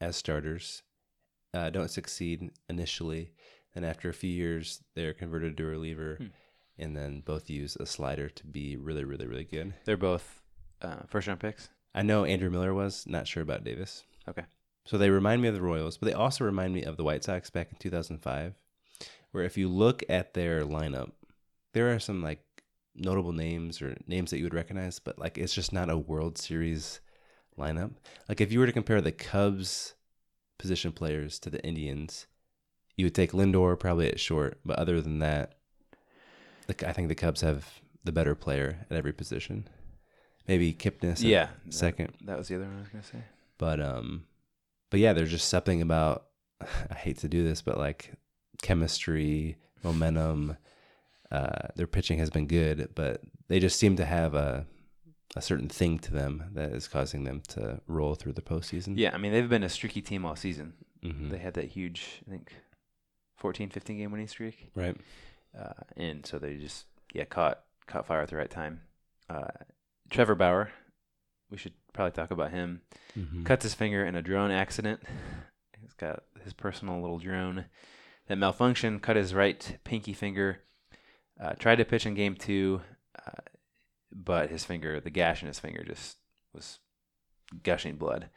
[0.00, 0.82] as starters
[1.52, 3.32] uh, don't succeed initially,
[3.74, 6.26] and after a few years they're converted to a reliever, Hmm.
[6.78, 9.74] and then both use a slider to be really, really, really good.
[9.84, 10.42] They're both
[10.82, 11.68] uh, first round picks.
[11.94, 14.04] I know Andrew Miller was not sure about Davis.
[14.28, 14.44] Okay.
[14.84, 17.24] So they remind me of the Royals, but they also remind me of the White
[17.24, 18.54] Sox back in 2005,
[19.36, 21.10] where if you look at their lineup,
[21.74, 22.40] there are some like
[22.94, 26.38] notable names or names that you would recognize, but like it's just not a World
[26.38, 27.00] Series
[27.58, 27.90] lineup.
[28.30, 29.94] Like if you were to compare the Cubs
[30.58, 32.26] position players to the Indians,
[32.96, 35.56] you would take Lindor probably at short, but other than that,
[36.66, 39.68] like I think the Cubs have the better player at every position.
[40.48, 41.48] Maybe Kipnis at yeah.
[41.68, 42.14] second.
[42.24, 43.22] That was the other one I was going to say.
[43.58, 44.24] But um
[44.88, 46.24] but yeah, there's just something about
[46.90, 48.14] I hate to do this, but like
[48.62, 50.56] chemistry, momentum,
[51.30, 54.66] uh their pitching has been good, but they just seem to have a
[55.34, 58.94] a certain thing to them that is causing them to roll through the postseason.
[58.96, 60.72] Yeah, I mean, they've been a streaky team all season.
[61.04, 61.30] Mhm.
[61.30, 62.54] They had that huge, I think,
[63.36, 64.70] 14, 15 game winning streak.
[64.74, 64.96] right.
[65.58, 68.80] uh, and so they just yeah caught caught fire at the right time.
[69.28, 69.48] Uh,
[70.10, 70.70] Trevor Bauer,
[71.50, 72.82] we should probably talk about him.
[73.18, 73.44] Mhm.
[73.44, 75.00] Cuts his finger in a drone accident.
[75.80, 77.64] He's got his personal little drone
[78.28, 80.60] that malfunctioned, cut his right pinky finger.
[81.40, 82.80] Uh, tried to pitch in game two,
[83.26, 83.30] uh,
[84.10, 86.16] but his finger, the gash in his finger, just
[86.54, 86.78] was
[87.62, 88.30] gushing blood.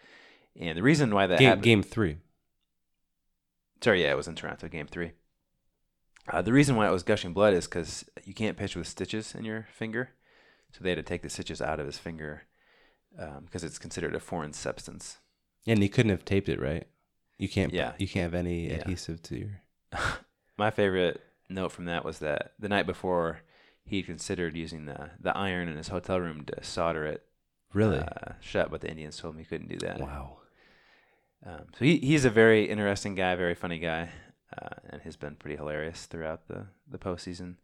[0.59, 2.17] And the reason why that game, happened, game three.
[3.81, 5.11] sorry, yeah, it was in Toronto, game three.
[6.31, 9.33] Uh, the reason why it was gushing blood is because you can't pitch with stitches
[9.33, 10.09] in your finger,
[10.73, 12.43] so they had to take the stitches out of his finger
[13.41, 15.17] because it's considered a foreign substance.
[15.65, 16.85] And he couldn't have taped it, right?
[17.37, 17.73] You can't.
[17.73, 17.93] Yeah.
[17.97, 18.75] You can't have any Yeah.
[18.75, 19.61] adhesive to your.
[20.57, 23.39] My favorite note from that was that the night before
[23.83, 27.25] he considered using the the iron in his hotel room to solder it
[27.73, 27.99] Really?
[27.99, 29.99] uh, shut, but the Indians told him he couldn't do that.
[29.99, 30.37] wow.
[31.45, 34.09] Um, so he he's a very interesting guy, very funny guy,
[34.57, 37.55] uh, and has been pretty hilarious throughout the the postseason.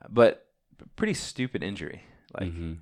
[0.00, 0.48] Uh, but
[0.96, 2.02] pretty stupid injury.
[2.38, 2.78] Like Mhm.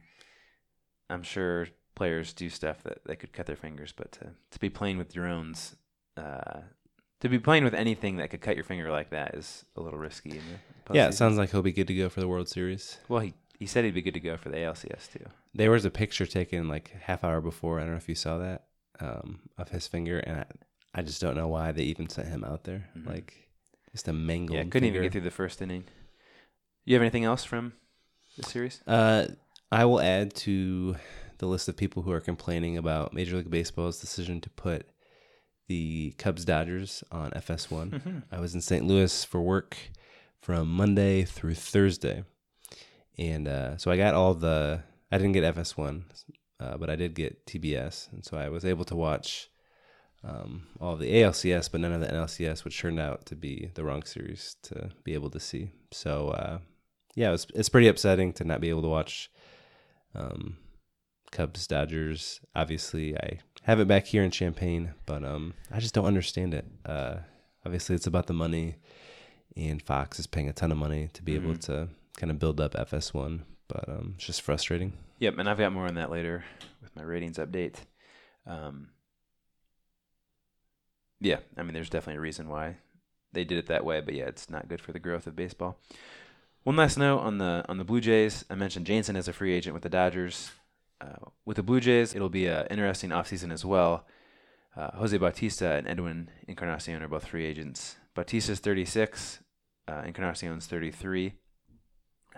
[1.10, 4.70] I'm sure players do stuff that they could cut their fingers, but to to be
[4.70, 5.76] playing with drones,
[6.16, 6.62] uh,
[7.22, 9.98] to be playing with anything that could cut your finger like that is a little
[9.98, 10.30] risky.
[10.30, 10.42] In
[10.86, 12.98] the Yeah, it sounds like he'll be good to go for the World Series.
[13.08, 15.24] Well, he he said he'd be good to go for the ALCS too.
[15.54, 17.78] There was a picture taken like half hour before.
[17.78, 18.64] I don't know if you saw that
[18.98, 20.44] um, of his finger, and I,
[20.96, 22.88] I just don't know why they even sent him out there.
[22.98, 23.06] Mhm.
[23.06, 23.48] Like
[23.92, 24.56] just a mangled.
[24.58, 25.84] Yeah, couldn't even get through the first inning.
[26.84, 27.74] You have anything else from
[28.36, 28.82] the series?
[28.84, 29.28] Uh,
[29.70, 30.96] I will add to
[31.38, 34.88] the list of people who are complaining about Major League Baseball's decision to put
[35.68, 38.22] the Cubs Dodgers on FS1.
[38.32, 38.84] I was in St.
[38.84, 39.76] Louis for work
[40.40, 42.24] from Monday through Thursday,
[43.18, 44.82] and uh, so I got all the.
[45.10, 46.02] I didn't get FS1,
[46.58, 49.50] uh, but I did get TBS, and so I was able to watch
[50.24, 53.84] um, all the ALCS, but none of the NLCS, which turned out to be the
[53.84, 55.70] wrong series to be able to see.
[55.90, 56.58] So uh,
[57.14, 59.30] yeah, it was, it's pretty upsetting to not be able to watch
[60.14, 60.58] um,
[61.30, 62.40] Cubs Dodgers.
[62.54, 66.66] Obviously, I have it back here in Champaign, but um, I just don't understand it.
[66.84, 67.16] Uh,
[67.64, 68.76] obviously, it's about the money,
[69.56, 72.60] and Fox is paying a ton of money to be able to kind of build
[72.60, 74.92] up FS1, but um, it's just frustrating.
[75.18, 76.44] Yep, and I've got more on that later
[76.80, 77.76] with my ratings update.
[78.46, 78.88] Um,
[81.20, 82.78] yeah, I mean, there's definitely a reason why
[83.32, 85.78] they did it that way, but yeah, it's not good for the growth of baseball.
[86.64, 88.44] One last note on the on the Blue Jays.
[88.48, 90.52] I mentioned Jansen as a free agent with the Dodgers.
[91.02, 94.06] Uh, with the Blue Jays, it'll be an interesting offseason as well.
[94.76, 97.96] Uh, Jose Bautista and Edwin Encarnacion are both free agents.
[98.14, 99.40] Bautista's 36,
[99.88, 101.34] uh, Encarnacion's 33,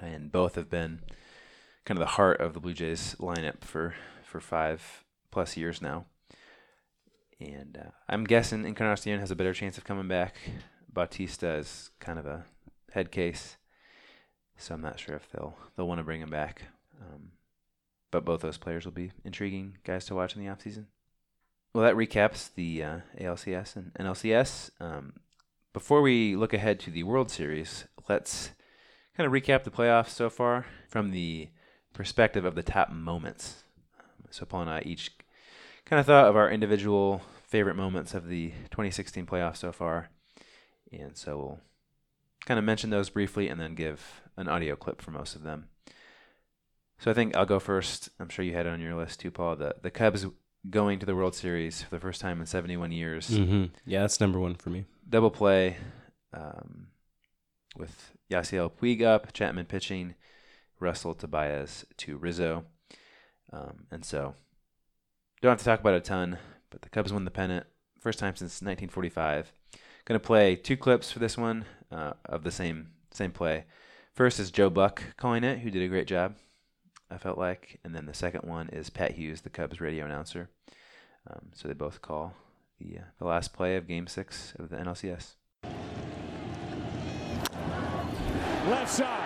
[0.00, 1.00] and both have been
[1.84, 6.06] kind of the heart of the Blue Jays lineup for for five plus years now.
[7.38, 10.36] And uh, I'm guessing Encarnacion has a better chance of coming back.
[10.92, 12.46] Bautista is kind of a
[12.92, 13.58] head case,
[14.56, 16.62] so I'm not sure if they'll they'll want to bring him back.
[17.00, 17.32] Um,
[18.14, 20.84] but both those players will be intriguing guys to watch in the offseason.
[21.72, 24.70] Well, that recaps the uh, ALCS and NLCS.
[24.78, 25.14] Um,
[25.72, 28.52] before we look ahead to the World Series, let's
[29.16, 31.48] kind of recap the playoffs so far from the
[31.92, 33.64] perspective of the top moments.
[34.30, 35.10] So Paul and I each
[35.84, 40.10] kind of thought of our individual favorite moments of the 2016 playoffs so far,
[40.92, 41.60] and so we'll
[42.46, 45.66] kind of mention those briefly and then give an audio clip for most of them.
[47.04, 48.08] So I think I'll go first.
[48.18, 49.56] I'm sure you had it on your list too, Paul.
[49.56, 50.24] The the Cubs
[50.70, 53.64] going to the World Series for the first time in 71 years Mm-hmm.
[53.84, 54.86] Yeah, that's number one for me.
[55.06, 55.76] double play
[56.32, 56.86] um,
[57.76, 60.14] with Yasiel Puig up, Chapman pitching,
[60.80, 62.64] Russell to Baez to Rizzo.
[63.52, 64.34] Um, and so,
[65.42, 66.38] don't have to talk about it a ton,
[66.70, 67.66] but the Cubs won the pennant.
[68.00, 69.52] First time since 1945.
[70.06, 73.66] Going to play two clips for this one uh, of the same same play.
[74.14, 76.36] First is Joe Buck calling it, who did a great job,
[77.10, 77.80] I felt like.
[77.84, 80.50] And then the second one is Pat Hughes, the Cubs radio announcer.
[81.30, 82.34] Um, so they both call
[82.78, 85.34] the, uh, the last play of Game 6 of the NLCS.
[88.68, 89.23] Left side.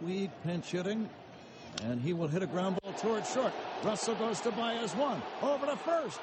[0.00, 1.08] Puig pinch hitting,
[1.84, 3.52] and he will hit a ground ball toward short.
[3.82, 6.20] Russell goes to Baez one, over to first.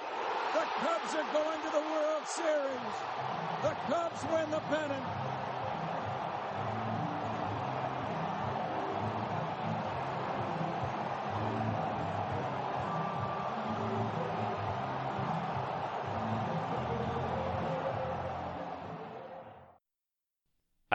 [0.53, 2.95] The Cubs are going to the World Series.
[3.61, 5.24] The Cubs win the pennant.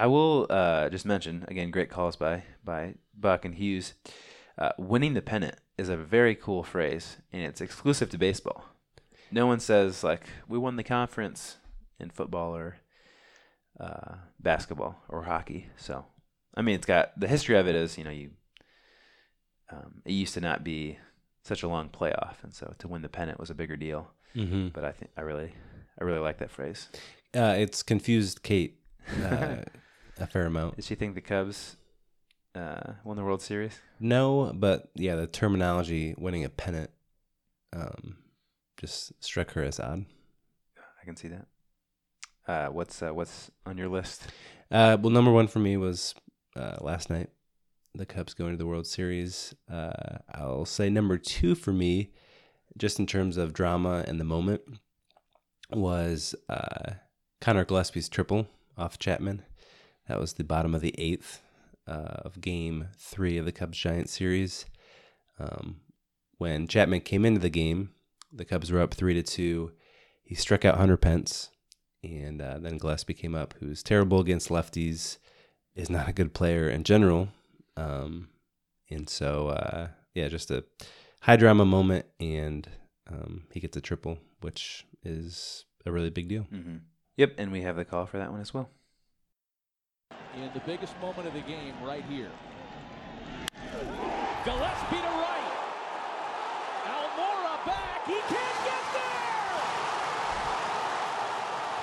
[0.01, 3.93] I will uh, just mention again, great calls by by Buck and Hughes.
[4.57, 8.65] Uh, winning the pennant is a very cool phrase, and it's exclusive to baseball.
[9.31, 11.59] No one says like we won the conference
[11.99, 12.79] in football or
[13.79, 15.69] uh, basketball or hockey.
[15.77, 16.07] So,
[16.55, 18.31] I mean, it's got the history of it is you know you.
[19.71, 20.99] Um, it used to not be
[21.45, 24.11] such a long playoff, and so to win the pennant was a bigger deal.
[24.35, 24.69] Mm-hmm.
[24.69, 25.53] But I think I really,
[26.01, 26.89] I really like that phrase.
[27.37, 28.81] Uh, it's confused Kate
[29.23, 29.57] uh,
[30.21, 30.77] a fair amount.
[30.77, 31.77] Did she think the Cubs
[32.55, 33.79] uh, won the World Series?
[33.99, 36.91] No, but yeah, the terminology winning a pennant
[37.73, 38.17] um,
[38.77, 40.05] just struck her as odd.
[41.01, 41.47] I can see that.
[42.47, 44.27] Uh, what's uh, what's on your list?
[44.71, 46.15] Uh, well, number one for me was
[46.57, 47.31] uh, last night,
[47.95, 49.55] the Cubs going to the World Series.
[49.71, 52.13] Uh, I'll say number two for me,
[52.77, 54.63] just in terms of drama and the moment,
[55.71, 56.95] was uh,
[57.41, 59.43] Conor Gillaspie's triple off Chapman.
[60.11, 61.41] That was the bottom of the eighth
[61.87, 64.67] uh, of Game Three of the Cubs Giants series.
[65.39, 65.77] Um,
[66.37, 67.91] when Chapman came into the game,
[68.33, 69.71] the Cubs were up three to two.
[70.25, 71.51] He struck out Hunter Pence,
[72.03, 75.19] and uh, then Gillaspie came up, who's terrible against lefties,
[75.77, 77.29] is not a good player in general,
[77.77, 78.31] um,
[78.91, 80.65] and so uh, yeah, just a
[81.21, 82.69] high drama moment, and
[83.09, 86.49] um, he gets a triple, which is a really big deal.
[86.53, 86.79] Mm-hmm.
[87.17, 88.71] Yep, and we have the call for that one as well.
[90.37, 92.31] In the biggest moment of the game right here.
[94.45, 95.53] Gillaspie to right.
[96.87, 98.07] Almora back.
[98.07, 99.53] He can't get there.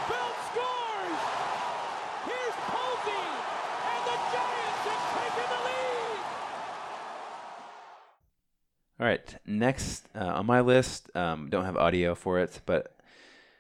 [0.10, 1.22] Belt scores.
[2.26, 3.28] Here's Posey.
[3.92, 6.24] And the Giants have taken the lead.
[9.00, 12.98] All right, next uh, on my list, um, don't have audio for it, but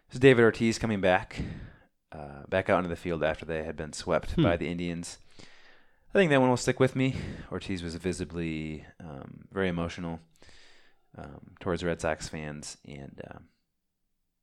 [0.09, 1.41] it's David Ortiz coming back,
[2.17, 4.43] uh, back out into the field after they had been swept Hmm.
[4.43, 5.19] by the Indians.
[6.13, 7.15] I think that one will stick with me.
[7.51, 10.19] Ortiz was visibly um, very emotional
[11.17, 13.43] um, towards Red Sox fans, and um,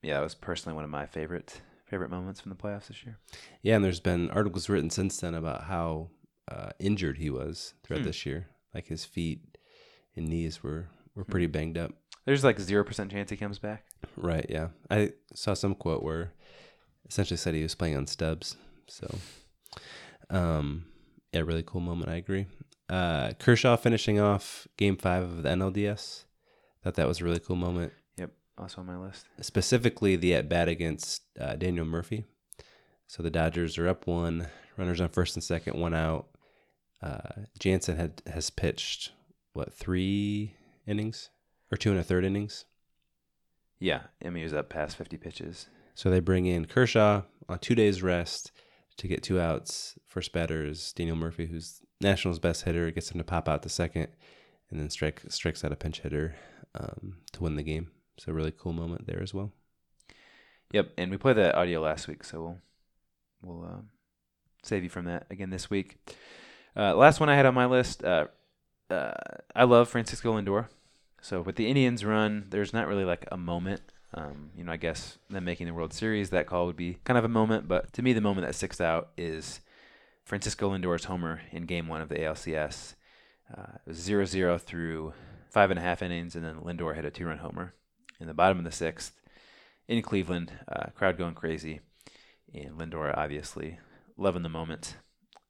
[0.02, 3.18] yeah, that was personally one of my favorite favorite moments from the playoffs this year.
[3.62, 6.10] Yeah, and there's been articles written since then about how
[6.50, 8.06] uh, injured he was throughout Hmm.
[8.06, 8.48] this year.
[8.74, 9.40] Like his feet
[10.16, 11.92] and knees were were pretty banged up.
[12.24, 13.84] There's like zero percent chance he comes back.
[14.16, 14.46] Right.
[14.48, 14.68] Yeah.
[14.90, 16.32] I saw some quote where
[17.08, 18.56] essentially said he was playing on stubs.
[18.86, 19.18] So,
[20.30, 20.86] um,
[21.32, 22.10] yeah, really cool moment.
[22.10, 22.46] I agree.
[22.88, 26.24] Uh, Kershaw finishing off Game Five of the NLDS.
[26.82, 27.92] Thought that was a really cool moment.
[28.18, 29.26] Yep, also on my list.
[29.40, 32.24] Specifically, the at bat against uh, Daniel Murphy.
[33.06, 36.28] So the Dodgers are up one, runners on first and second, one out.
[37.02, 39.12] Uh, Jansen had has pitched
[39.52, 40.54] what three
[40.86, 41.30] innings
[41.70, 42.64] or two and a third innings.
[43.78, 45.68] Yeah, I mean he was up past 50 pitches.
[45.94, 48.52] So they bring in Kershaw on two days rest
[48.96, 49.98] to get two outs.
[50.06, 52.90] First batter is Daniel Murphy, who's Nationals' best hitter.
[52.90, 54.08] Gets him to pop out the second,
[54.70, 56.34] and then strike strikes out a pinch hitter
[56.74, 57.90] um, to win the game.
[58.18, 59.52] So really cool moment there as well.
[60.72, 62.58] Yep, and we played that audio last week, so we'll
[63.42, 63.88] we'll um,
[64.62, 65.98] save you from that again this week.
[66.76, 68.02] Uh, last one I had on my list.
[68.04, 68.26] Uh,
[68.90, 69.12] uh,
[69.54, 70.66] I love Francisco Lindor.
[71.20, 73.80] So with the Indians run, there's not really like a moment.
[74.16, 77.18] Um, you know, I guess them making the World Series, that call would be kind
[77.18, 77.66] of a moment.
[77.66, 79.60] But to me, the moment that sticks out is
[80.24, 82.94] Francisco Lindor's homer in Game One of the ALCS.
[83.52, 85.12] Uh, it was 0-0 through
[85.50, 87.74] five and a half innings, and then Lindor hit a two-run homer
[88.20, 89.12] in the bottom of the sixth
[89.88, 90.52] in Cleveland.
[90.68, 91.80] Uh, crowd going crazy,
[92.52, 93.78] and Lindor obviously
[94.16, 94.96] loving the moment.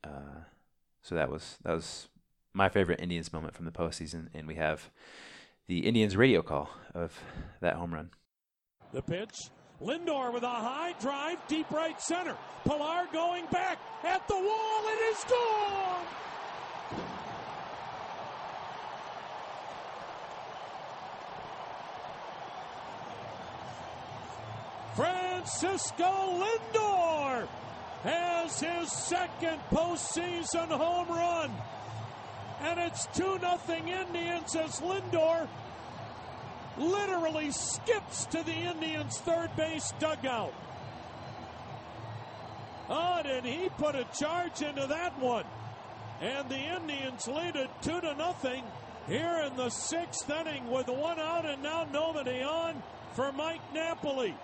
[0.03, 0.45] Uh,
[1.03, 2.09] so that was that was
[2.53, 4.91] my favorite Indians moment from the postseason, and we have
[5.67, 7.19] the Indians radio call of
[7.61, 8.11] that home run.
[8.95, 9.51] The pitch.
[9.83, 12.37] Lindor with a high drive, deep right center.
[12.63, 14.83] Pillar going back at the wall.
[14.85, 16.05] It is gone.
[24.95, 27.49] Francisco Lindor
[28.05, 31.51] has his second postseason home run.
[32.61, 35.49] And it's 2 0 Indians as Lindor
[36.79, 40.55] literally skips to the Indians' third base dugout.
[42.89, 45.45] Oh, did he put a charge into that one?
[46.20, 48.62] And the Indians lead it two to nothing
[49.07, 52.83] here in the sixth inning with one out and now nobody on
[53.14, 54.35] for Mike Napoli.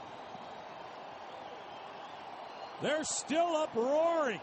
[2.82, 4.40] They're still up roaring.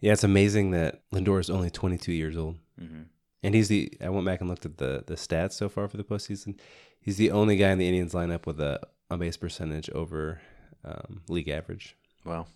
[0.00, 3.02] Yeah, it's amazing that Lindor is only 22 years old, hmm
[3.42, 3.92] and he's the.
[4.00, 6.58] I went back and looked at the the stats so far for the postseason.
[7.00, 8.80] He's the only guy in the Indians lineup with a
[9.10, 10.40] on base percentage over
[10.84, 11.96] um, league average.
[12.24, 12.46] Wow.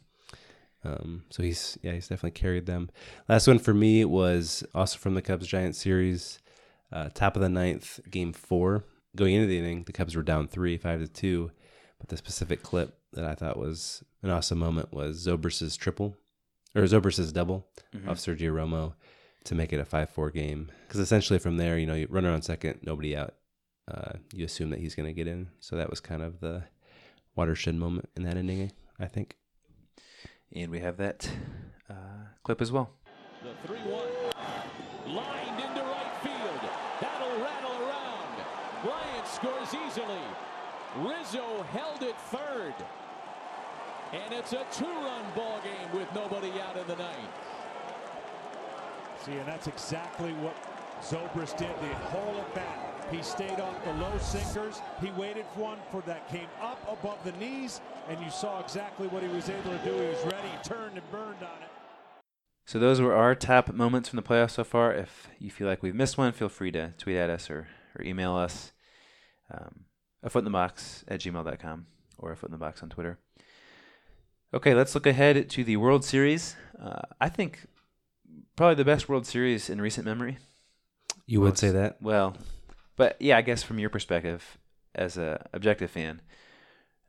[0.84, 2.90] Um, so he's yeah he's definitely carried them.
[3.28, 6.40] Last one for me was also from the Cubs Giants series,
[6.90, 8.84] uh, top of the ninth, game four.
[9.14, 11.50] Going into the inning, the Cubs were down three, five to two.
[11.98, 16.16] But the specific clip that I thought was an awesome moment was Zobrist's triple,
[16.74, 17.68] or Zobrist's double
[18.08, 18.94] off Sergio Romo
[19.44, 20.70] to make it a five-four game.
[20.86, 23.34] Because essentially from there, you know, you run around second, nobody out.
[23.90, 25.48] Uh, you assume that he's going to get in.
[25.60, 26.64] So that was kind of the
[27.34, 29.36] watershed moment in that inning, I think.
[30.54, 31.28] And we have that
[31.90, 32.90] uh, clip as well.
[33.42, 35.14] The 3 1.
[35.14, 36.70] Lined into right field.
[37.00, 38.44] That'll rattle around.
[38.84, 40.22] Bryant scores easily.
[40.98, 42.74] Rizzo held it third.
[44.12, 47.51] And it's a two run ball game with nobody out in the ninth.
[49.24, 50.56] See, and that's exactly what
[51.00, 53.06] Zobrist did the whole at bat.
[53.12, 54.80] He stayed off the low sinkers.
[55.00, 59.06] He waited for one for that came up above the knees, and you saw exactly
[59.08, 59.92] what he was able to do.
[59.92, 61.70] He was ready, turned and burned on it.
[62.66, 64.92] So those were our top moments from the playoffs so far.
[64.92, 68.04] If you feel like we've missed one, feel free to tweet at us or, or
[68.04, 68.72] email us.
[69.52, 69.84] Um,
[70.22, 71.86] a foot in the box at gmail.com
[72.18, 73.18] or a foot in the box on Twitter.
[74.54, 76.56] Okay, let's look ahead to the World Series.
[76.82, 77.66] Uh, I think
[78.56, 80.38] probably the best World Series in recent memory.
[81.26, 82.00] You would say that?
[82.02, 82.36] Well,
[82.96, 84.58] but yeah, I guess from your perspective
[84.94, 86.20] as a objective fan,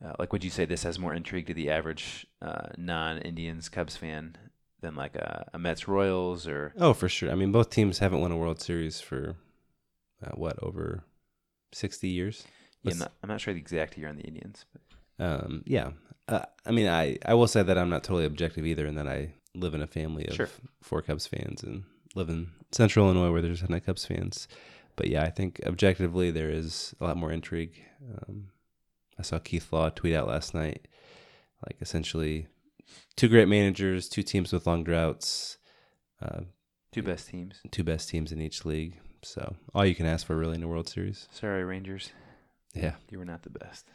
[0.03, 3.97] uh, like would you say this has more intrigue to the average uh, non-Indians Cubs
[3.97, 4.37] fan
[4.81, 7.31] than like a, a Mets Royals or Oh, for sure.
[7.31, 9.35] I mean, both teams haven't won a World Series for
[10.25, 11.03] uh, what over
[11.73, 12.45] sixty years.
[12.83, 14.65] yeah, I'm, not, I'm not sure the exact year on the Indians.
[14.71, 15.91] But Um, yeah.
[16.27, 19.07] Uh, I mean, I I will say that I'm not totally objective either, and that
[19.07, 20.49] I live in a family of Sure.
[20.81, 21.83] four Cubs fans and
[22.15, 24.47] live in Central Illinois where there's a ton of Cubs fans.
[24.95, 27.81] But yeah, I think objectively there is a lot more intrigue.
[28.27, 28.49] Um,
[29.17, 30.87] I saw Keith Law tweet out last night,
[31.67, 32.47] like essentially
[33.15, 35.57] two great managers, two teams with long droughts,
[36.21, 36.41] uh,
[36.91, 37.59] two best teams.
[37.71, 38.99] two best teams in each league.
[39.23, 41.27] So all you can ask for really in a World Series.
[41.31, 42.11] Sorry, Rangers,
[42.73, 42.95] Yeah.
[43.09, 43.87] you were not the best.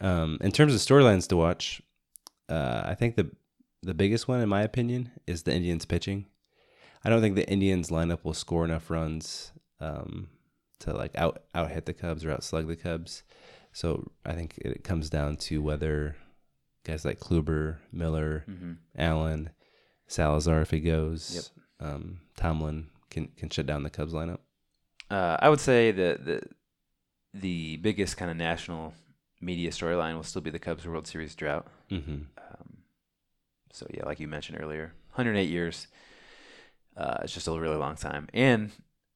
[0.00, 1.80] Um, in terms of storylines to watch,
[2.48, 3.30] uh, I think the
[3.84, 6.26] the biggest one, in my opinion, is the Indians pitching.
[7.04, 10.28] I don't think the Indians lineup will score enough runs um,
[10.80, 13.22] to like out out hit the Cubs or outslug the Cubs.
[13.72, 16.16] So I think it comes down to whether
[16.84, 18.72] guys like Kluber, Miller, Mm-hmm.
[18.96, 19.50] Allen,
[20.06, 24.38] Salazar, if he goes, um, Tomlin can can shut down the Cubs lineup.
[25.10, 26.40] Uh, I would say that the
[27.34, 28.94] the biggest kind of national
[29.40, 31.66] media storyline will still be the Cubs World Series drought.
[31.90, 31.98] hmm
[32.38, 32.73] Um,
[33.74, 35.88] so yeah, like you mentioned earlier, 108 years.
[36.96, 38.70] Uh, it's just a really long time, and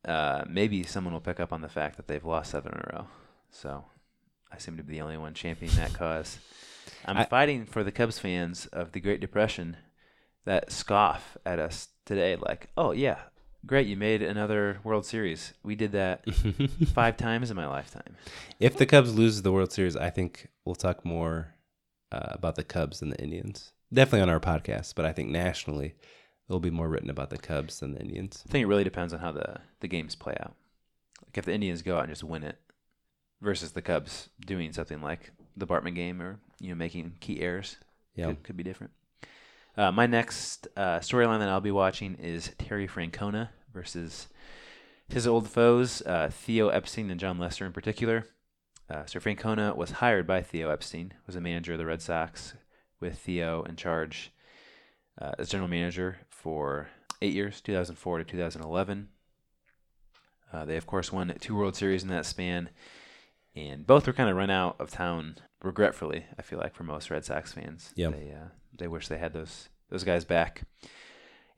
[0.05, 2.97] uh, maybe someone will pick up on the fact that they've lost seven in a
[2.97, 3.07] row.
[3.53, 3.85] So
[4.53, 6.39] I seem to be the only one championing that cause.
[7.07, 9.77] I'm I- fighting for the Cubs fans of the Great Depression
[10.45, 13.19] that scoff at us today, like, "Oh yeah,
[13.65, 15.53] great, you made another World Series.
[15.63, 16.29] We did that
[16.95, 18.17] five times in my lifetime."
[18.59, 21.55] If the Cubs lose the World Series, I think we'll talk more
[22.11, 23.71] uh, about the Cubs than the Indians.
[23.93, 25.95] Definitely on our podcast, but I think nationally
[26.47, 28.45] there'll be more written about the Cubs than the Indians.
[28.47, 30.55] I think it really depends on how the, the games play out.
[31.25, 32.59] Like if the Indians go out and just win it
[33.41, 37.77] versus the Cubs doing something like the Bartman game or you know making key errors,
[38.15, 38.27] Yeah.
[38.29, 38.93] could, could be different.
[39.77, 44.29] Uh, my next uh, storyline that I'll be watching is Terry Francona versus
[45.09, 48.27] his old foes, uh, Theo Epstein and Jon Lester in particular.
[48.91, 52.55] Uh, so Francona was hired by Theo Epstein, was a manager of the Red Sox
[53.01, 54.33] with Theo in charge
[55.21, 56.89] uh, as general manager for
[57.23, 59.09] eight years, 2004 to 2011.
[60.53, 62.71] Uh, they, of course, won two World Series in that span,
[63.55, 66.25] and both were kind of run out of town regretfully.
[66.39, 68.11] I feel like for most Red Sox fans, Yeah.
[68.11, 70.63] they uh, they wish they had those those guys back.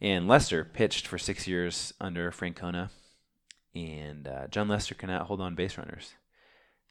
[0.00, 2.90] And Lester pitched for six years under Francona,
[3.74, 6.14] and uh, Jon Lester cannot hold on base runners.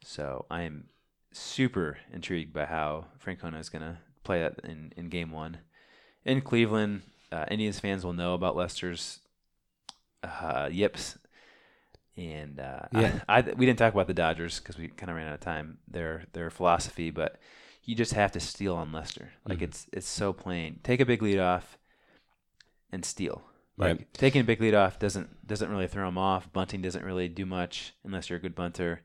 [0.04, 0.84] So I am
[1.32, 5.58] super intrigued by how Francona is going to play that in, in game one.
[6.24, 7.02] In Cleveland,
[7.32, 9.20] uh, Indians fans will know about Lester's
[10.22, 11.16] uh, yips.
[12.16, 13.20] And uh, Yeah.
[13.28, 15.40] I, I, we didn't talk about the Dodgers because we kind of ran out of
[15.40, 15.78] time.
[15.88, 17.40] Their their philosophy, but
[17.84, 19.30] you just have to steal on Lester.
[19.48, 19.62] Like Mhm.
[19.62, 20.80] it's it's so plain.
[20.82, 21.78] Take a big lead off
[22.92, 23.42] and steal.
[23.76, 24.14] Like Right.
[24.14, 26.52] taking a big lead off doesn't doesn't really throw him off.
[26.52, 29.00] Bunting doesn't really do much unless you're a good bunter.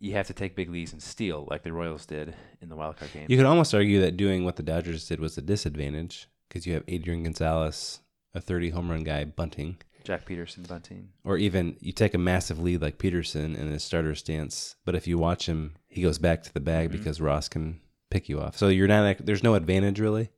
[0.00, 2.96] You have to take big leads and steal, like the Royals did in the wild
[2.98, 3.26] card game.
[3.28, 6.74] You could almost argue that doing what the Dodgers did was a disadvantage because you
[6.74, 8.00] have Adrian Gonzalez,
[8.34, 9.78] a 30 home run guy, bunting.
[10.04, 11.08] Joc Pederson, Bunting.
[11.24, 15.06] Or even you take a massive lead like Pederson in his starter stance, but if
[15.06, 16.92] you watch him, he goes back to the bag Mhm.
[16.92, 17.80] because Ross can
[18.10, 18.56] pick you off.
[18.56, 20.30] So you're not there's no advantage really.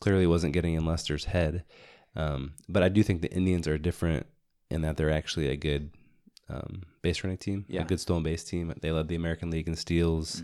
[0.00, 1.64] clearly wasn't getting in Lester's head.
[2.14, 4.26] Um, but I do think the Indians are different
[4.70, 5.90] in that they're actually a good
[6.50, 7.82] um, base running team, Yeah.
[7.82, 8.72] a good stolen base team.
[8.80, 10.42] They led the American League in steals.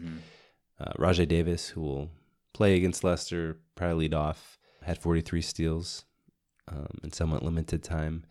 [0.81, 2.11] Uh, Rajay Davis, who will
[2.53, 6.05] play against Lester, probably lead off, had 43 steals
[6.69, 8.25] um, in somewhat limited time.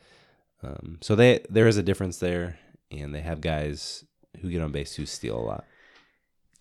[0.62, 2.58] Um, so they there is a difference there,
[2.92, 4.06] and they have guys
[4.42, 5.66] who get on base who steal a lot.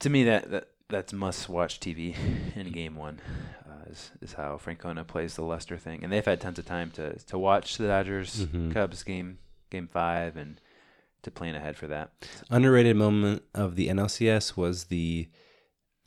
[0.01, 2.17] To me, that, that that's must watch TV
[2.57, 3.21] in game one.
[3.69, 6.91] Uh, is, is how Francona plays the Lester thing, and they've had tons of time
[6.93, 8.73] to to watch the Dodgers Mhm.
[8.73, 9.39] Cubs game
[9.71, 10.61] game five and
[11.23, 12.13] to plan ahead for that.
[12.51, 15.29] Underrated moment of the NLCS was the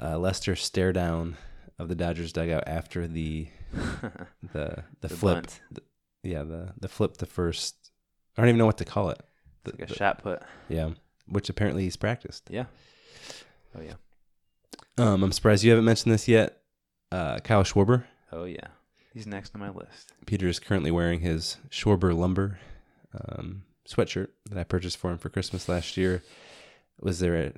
[0.02, 1.38] uh, Lester stare down
[1.80, 3.48] of the Dodgers dugout after the
[4.54, 5.48] the the, The flip.
[5.72, 5.82] The-
[6.24, 7.92] yeah, the the flip the first.
[8.38, 9.22] I don't even know what to call it.
[9.64, 10.42] The- It's like a the- shot put.
[10.70, 10.92] Yeah,
[11.28, 12.48] which apparently he's practiced.
[12.50, 12.66] Yeah.
[13.78, 13.94] Oh yeah.
[14.98, 16.62] Um, I'm surprised you haven't mentioned this yet.
[17.12, 18.06] Uh, Kyle Schwarber.
[18.32, 18.68] Oh yeah.
[19.14, 20.12] He's next on my list.
[20.26, 22.60] Peter is currently wearing his Schwarber Lumber
[23.14, 26.24] um, sweatshirt that I purchased for him for Christmas last year.
[27.02, 27.54] Was there a,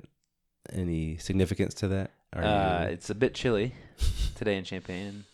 [0.72, 2.10] any significance to that?
[2.34, 3.74] Are Uh, you- it's a bit chilly
[4.34, 5.24] today in Champaign.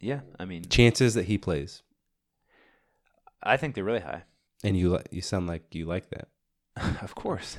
[0.00, 1.82] Yeah, I mean, chances that he plays,
[3.42, 4.22] I think they're really high.
[4.64, 6.28] and you li- you sound like you like that.
[7.02, 7.56] of course.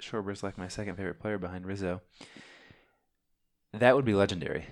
[0.00, 2.00] Schwarber's like my second favorite player behind Rizzo.
[3.72, 4.66] That would be legendary.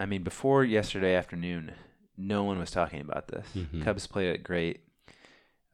[0.00, 1.72] I mean, before yesterday afternoon,
[2.16, 3.46] no one was talking about this.
[3.54, 3.82] Mhm.
[3.84, 4.80] Cubs played it great.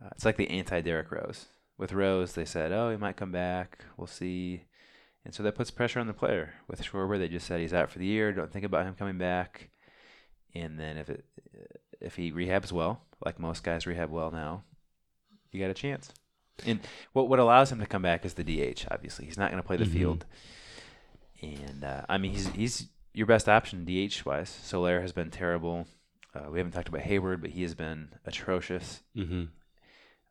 [0.03, 1.47] Uh, it's like the anti Derrick Rose.
[1.77, 3.85] With Rose, they said, "Oh, he might come back.
[3.97, 4.65] We'll see,"
[5.25, 6.55] and so that puts pressure on the player.
[6.69, 8.33] With Schwarber, they just said he's out for the year.
[8.33, 9.71] Don't think about him coming back.
[10.55, 11.25] And then if it
[12.01, 14.63] if he rehabs well, like most guys rehab well now,
[15.51, 16.13] you got a chance.
[16.65, 16.79] And
[17.13, 18.87] what what allows him to come back is the DH.
[18.91, 19.93] Obviously, he's not going to play the Mhm.
[19.93, 20.27] field.
[21.43, 24.49] And uh, I mean, he's he's your best option DH wise.
[24.49, 25.87] Soler has been terrible.
[26.35, 29.45] Uh, we haven't talked about Heyward, but he has been atrocious Mm-hmm.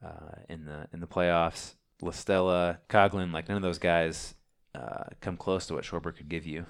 [0.04, 1.76] Uh, in the in the playoffs.
[2.02, 4.36] Listella, Coghlan, like none of those guys
[4.76, 6.66] uh, come close to what Schwarber could give you.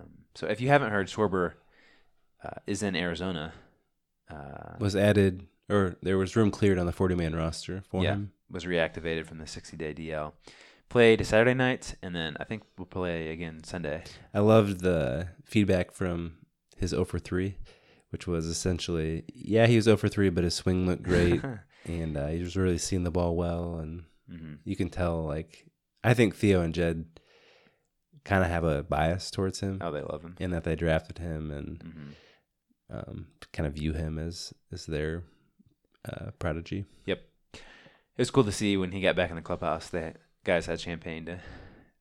[0.00, 1.52] Um, so if you haven't heard, Schwarber
[2.42, 3.52] uh, is in Arizona.
[4.28, 8.14] Uh, Was added, or there was room cleared on the 40 man roster for Yeah.
[8.14, 8.32] him.
[8.50, 10.32] was reactivated from the 60 day DL.
[10.88, 14.02] Played Saturday night, and then I think we'll play again Sunday.
[14.34, 16.38] I loved the feedback from
[16.76, 17.56] his 0 for 3,
[18.10, 21.42] which was essentially, yeah, he was 0 for 3, but his swing looked great,
[21.84, 25.66] and uh, he was really seeing the ball well, and hmm you can tell, like,
[26.04, 27.06] I think Theo and Jed
[28.24, 30.36] kind of have a bias towards him, Oh, they love him.
[30.40, 32.10] and that they drafted him and hmm
[32.90, 35.22] um, kind of view him as as their
[36.08, 36.86] uh, prodigy.
[37.06, 37.20] Yep.
[37.54, 37.60] It
[38.22, 39.88] was cool to see when he got back in the clubhouse.
[39.90, 41.40] that guys had champagne to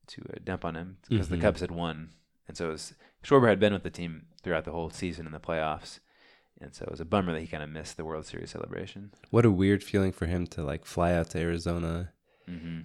[0.08, 1.32] to uh, dump on him because Mhm.
[1.32, 2.12] the Cubs had won,
[2.48, 5.34] and so it was Schwarber had been with the team throughout the whole season in
[5.34, 6.00] the playoffs,
[6.62, 9.12] and so it was a bummer that he kind of missed the World Series celebration.
[9.30, 12.12] What a weird feeling for him to like fly out to Arizona
[12.47, 12.80] hmm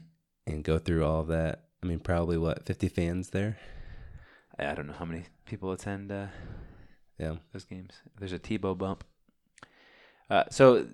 [0.47, 1.67] and go through all of that.
[1.83, 3.59] I mean, probably what fifty fans there.
[4.59, 6.27] I, don't know how many people attend uh,
[7.19, 7.37] Yeah.
[7.53, 7.95] those games.
[8.19, 9.03] There's a Tebow bump.
[10.31, 10.87] Uh, so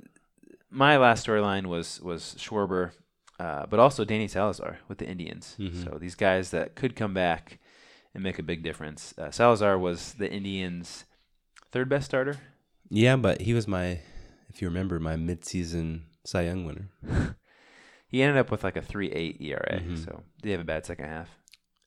[0.70, 2.92] my last storyline was was Schwarber,
[3.40, 5.56] uh, but also Danny Salazar with the Indians.
[5.58, 5.84] Mhm.
[5.84, 7.58] So these guys that could come back
[8.14, 9.14] and make a big difference.
[9.18, 11.04] Uh, Salazar was the Indians'
[11.72, 12.36] third best starter.
[12.90, 14.00] Yeah, but he was my,
[14.48, 16.88] if you remember, my midseason Cy Young winner.
[18.10, 19.80] He ended up with like a three eight ERA.
[19.82, 20.02] Mhm.
[20.02, 21.28] So did have a bad second half?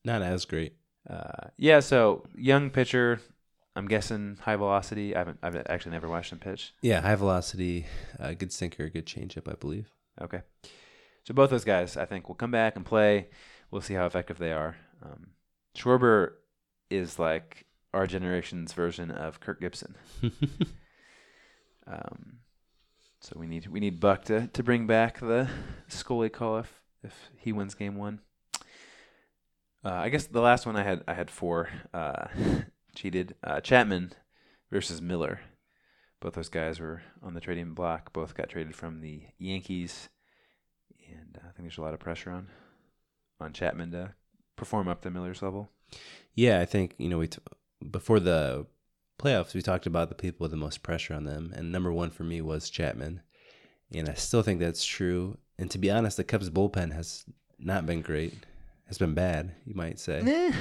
[0.06, 0.76] Not as great.
[1.10, 1.80] Uh, yeah.
[1.80, 3.20] So young pitcher.
[3.76, 5.16] I'm guessing high velocity.
[5.16, 5.40] I haven't.
[5.42, 6.74] I've actually never watched him pitch.
[6.84, 7.88] Yeah, high velocity,
[8.20, 9.90] uh, good sinker, good changeup, I believe.
[10.22, 10.42] Okay.
[11.24, 13.30] So both those guys, I think, will come back and play.
[13.72, 14.76] We'll see how effective they are.
[15.02, 15.30] Um,
[15.76, 16.34] Schwarber
[16.92, 19.96] is like our generation's version of Kirk Gibson.
[21.88, 22.40] Um,
[23.20, 25.48] so we need we need Buck to, to bring back the
[25.88, 28.20] Scully call if if he wins game one.
[29.84, 32.28] Uh, I guess the last one I had I had four uh,
[32.96, 34.14] cheated uh, Chapman
[34.72, 35.42] versus Miller.
[36.20, 38.14] Both those guys were on the trading block.
[38.14, 40.10] Both got traded from the Yankees,
[41.10, 42.48] and uh, I think there's a lot of pressure on
[43.40, 44.14] on Chapman to
[44.56, 45.70] perform up to Miller's level.
[46.36, 47.40] yeah, I think you know we t-
[47.90, 48.68] before the
[49.22, 52.10] playoffs we talked about the people with the most pressure on them, and number one
[52.10, 53.22] for me was Chapman,
[53.94, 55.38] and I still think that's true.
[55.58, 57.26] And to be honest, the Cubs bullpen has
[57.60, 58.34] not been great.
[58.88, 60.20] Has been bad, you might say.
[60.20, 60.52] Eh,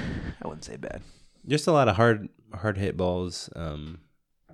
[0.41, 1.01] I wouldn't say bad.
[1.47, 3.49] Just a lot of hard hard hit balls.
[3.55, 3.99] Um,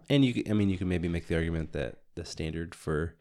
[0.09, 3.15] and you, I mean, you can maybe make the argument that the standard for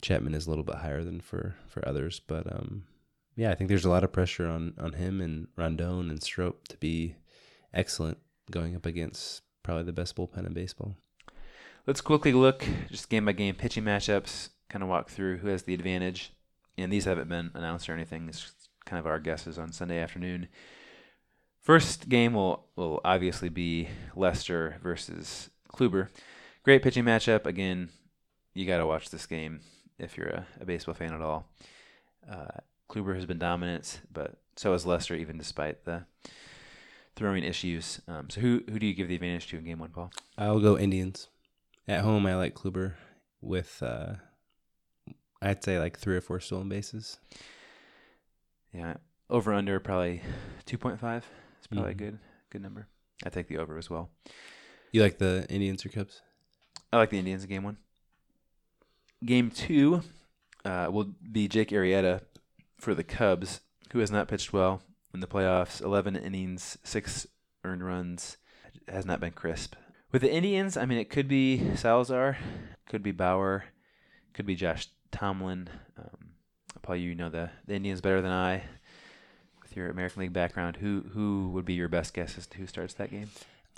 [0.00, 2.20] Chapman is a little bit higher than for for others.
[2.26, 2.84] But um,
[3.36, 6.68] yeah, I think there's a lot of pressure on on him and Rondon and Strop
[6.68, 7.16] to be
[7.74, 8.18] excellent
[8.50, 10.96] going up against probably the best bullpen in baseball.
[11.86, 14.50] Let's quickly look just game by game pitching matchups.
[14.68, 16.32] Kind of walk through who has the advantage,
[16.78, 18.28] and these haven't been announced or anything.
[18.28, 18.52] It's
[18.84, 20.48] kind of our guesses on Sunday afternoon.
[21.60, 26.08] First game will will obviously be Lester versus Kluber.
[26.62, 27.46] Great pitching matchup.
[27.46, 27.90] Again,
[28.54, 29.60] you got to watch this game
[29.98, 31.46] if you're a, a baseball fan at all.
[32.28, 36.04] Uh, Kluber has been dominant, but so has Lester, even despite the
[37.16, 38.00] throwing issues.
[38.08, 40.10] Um, so who who do you give the advantage to in game one, Paul?
[40.38, 41.28] I'll go Indians.
[41.88, 42.94] At home, I like Kluber
[43.40, 44.14] with, uh,
[45.42, 47.18] I'd say like three or four stolen bases.
[48.72, 48.94] Yeah,
[49.28, 50.22] over under probably
[50.64, 51.26] two point five.
[51.58, 51.94] It's probably Mhm.
[51.94, 52.18] a good
[52.50, 52.86] good number.
[53.24, 54.10] I take the over as well.
[54.92, 56.22] You like the Indians or Cubs?
[56.92, 57.78] I like the Indians in game one.
[59.24, 60.02] Game two
[60.64, 62.20] uh, will be Jake Arrieta
[62.78, 63.60] for the Cubs,
[63.92, 64.82] who has not pitched well
[65.14, 65.80] in the playoffs.
[65.80, 67.26] 11 innings, six
[67.64, 68.36] earned runs,
[68.88, 69.74] has not been crisp.
[70.10, 72.36] With the Indians, I mean, it could be Salazar,
[72.88, 73.64] could be Bauer,
[74.34, 75.68] could be Josh Tomlin.
[75.98, 76.32] Um,
[76.82, 78.64] Paul, you know the, the Indians better than I.
[79.62, 82.66] With your American League background, who who would be your best guess as to who
[82.66, 83.30] starts that game?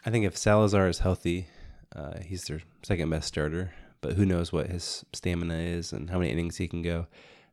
[0.05, 1.47] I think if Salazar is healthy,
[1.95, 3.73] uh, he's their second best starter.
[4.01, 6.97] But who knows what his stamina is and how many innings he can go.
[6.97, 7.07] And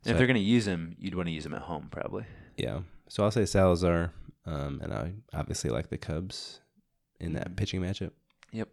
[0.06, 2.26] So if they're going to use him, you'd want to use him at home, probably.
[2.58, 2.80] Yeah.
[3.12, 4.14] So I'll say Salazar,
[4.46, 6.62] um, and I obviously like the Cubs
[7.20, 7.56] in that Mhm.
[7.58, 8.12] pitching matchup.
[8.54, 8.70] Yep.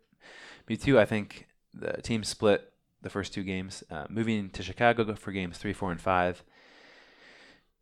[0.69, 0.97] Me too.
[0.97, 2.73] I think the team split
[3.03, 3.83] the first two games.
[3.91, 6.45] Uh, moving to Chicago for games three, four, and five.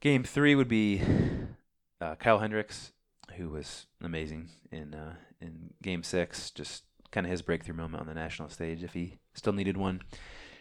[0.00, 1.02] Game three would be
[2.00, 2.92] uh, Kyle Hendricks,
[3.36, 6.50] who was amazing in uh, in game six.
[6.50, 10.00] Just kind of his breakthrough moment on the national stage, if he still needed one.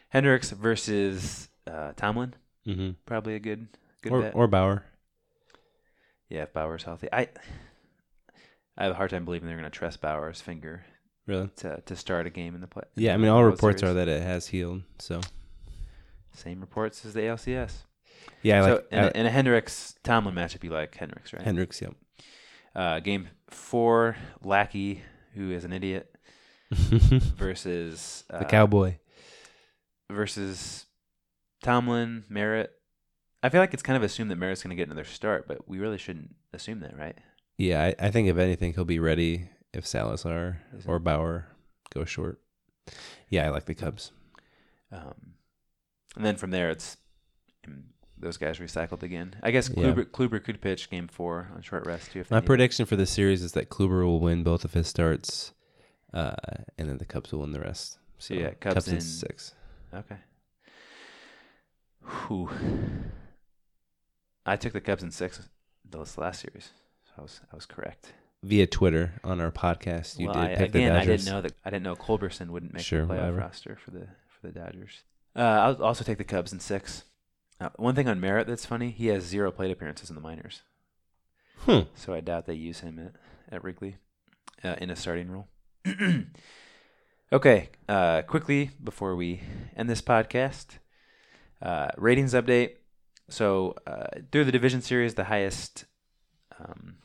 [0.09, 2.33] Hendricks versus uh, Tomlin,
[2.67, 2.91] Mm-hmm.
[3.05, 3.69] probably a good
[4.01, 4.35] good Or, bet.
[4.35, 4.83] or Bauer.
[6.29, 7.29] Yeah, if Bauer's healthy, I
[8.77, 10.85] I have a hard time believing they're going to trust Bauer's finger
[11.27, 11.49] Really?
[11.57, 12.83] to to start a game in the play.
[12.95, 13.91] Yeah, I mean, all reports Series.
[13.91, 14.81] are that it has healed.
[14.99, 15.21] So,
[16.33, 17.83] Same reports as the ALCS.
[18.43, 21.31] yeah, I so like in, I- a, in a Hendricks Tomlin matchup, you like Hendricks,
[21.33, 21.41] right?
[21.43, 21.93] Hendricks, yep.
[22.75, 25.01] Uh, game four, Lackey,
[25.33, 26.13] who is an idiot,
[26.71, 28.97] versus uh, the Cowboy.
[30.11, 30.85] versus
[31.63, 32.71] Tomlin, Merritt.
[33.45, 35.69] I feel like it's kind of assumed that Merritt's going to get another start, but
[35.69, 37.15] we really shouldn't assume that, right?
[37.59, 40.97] Yeah, I, I think if anything, he'll be ready if Salazar or?
[40.97, 41.45] Bauer
[41.93, 42.41] go short.
[43.29, 44.11] Yeah, I like the Cubs.
[44.91, 45.33] Um,
[46.15, 46.97] and then from there, it's
[48.17, 49.35] those guys recycled again.
[49.43, 49.91] I guess Yeah.
[49.93, 52.21] Kluber, Kluber could pitch game four on short rest too.
[52.21, 55.53] If My prediction for the series is that Kluber will win both of his starts,
[56.15, 56.33] uh,
[56.79, 57.99] and then the Cubs will win the rest.
[58.17, 59.53] So yeah, Cubs in in- six.
[59.93, 60.17] Okay.
[62.27, 62.49] Whew.
[64.45, 65.41] I took the Cubs in six
[65.89, 66.71] this last series,
[67.05, 68.13] so I was I was correct.
[68.43, 71.41] Via Twitter on our podcast, you well, did I, pick again, the I didn't know
[71.41, 73.37] that I didn't know Culberson wouldn't make Sure, the playoff whatever.
[73.37, 75.03] roster for the for the Dodgers.
[75.35, 77.03] Uh, I'll also take the Cubs in six.
[77.59, 80.61] Uh, one thing on Merritt that's funny, he has zero plate appearances in the minors,
[81.59, 81.81] Hmm.
[81.95, 83.13] so I doubt they use him at
[83.51, 83.95] at Wrigley
[84.63, 85.47] uh, in a starting role.
[87.33, 89.41] okay, uh, quickly before we
[89.75, 90.77] end this podcast,
[91.61, 92.75] uh, ratings update.
[93.29, 95.85] So uh, through the division series, the highest
[96.59, 96.97] um,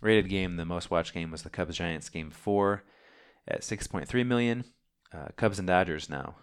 [0.00, 2.84] rated game, the most watched game, was the Cubs Giants game four
[3.46, 4.64] at 6.3 million.
[5.12, 6.36] Uh, Cubs and Dodgers now.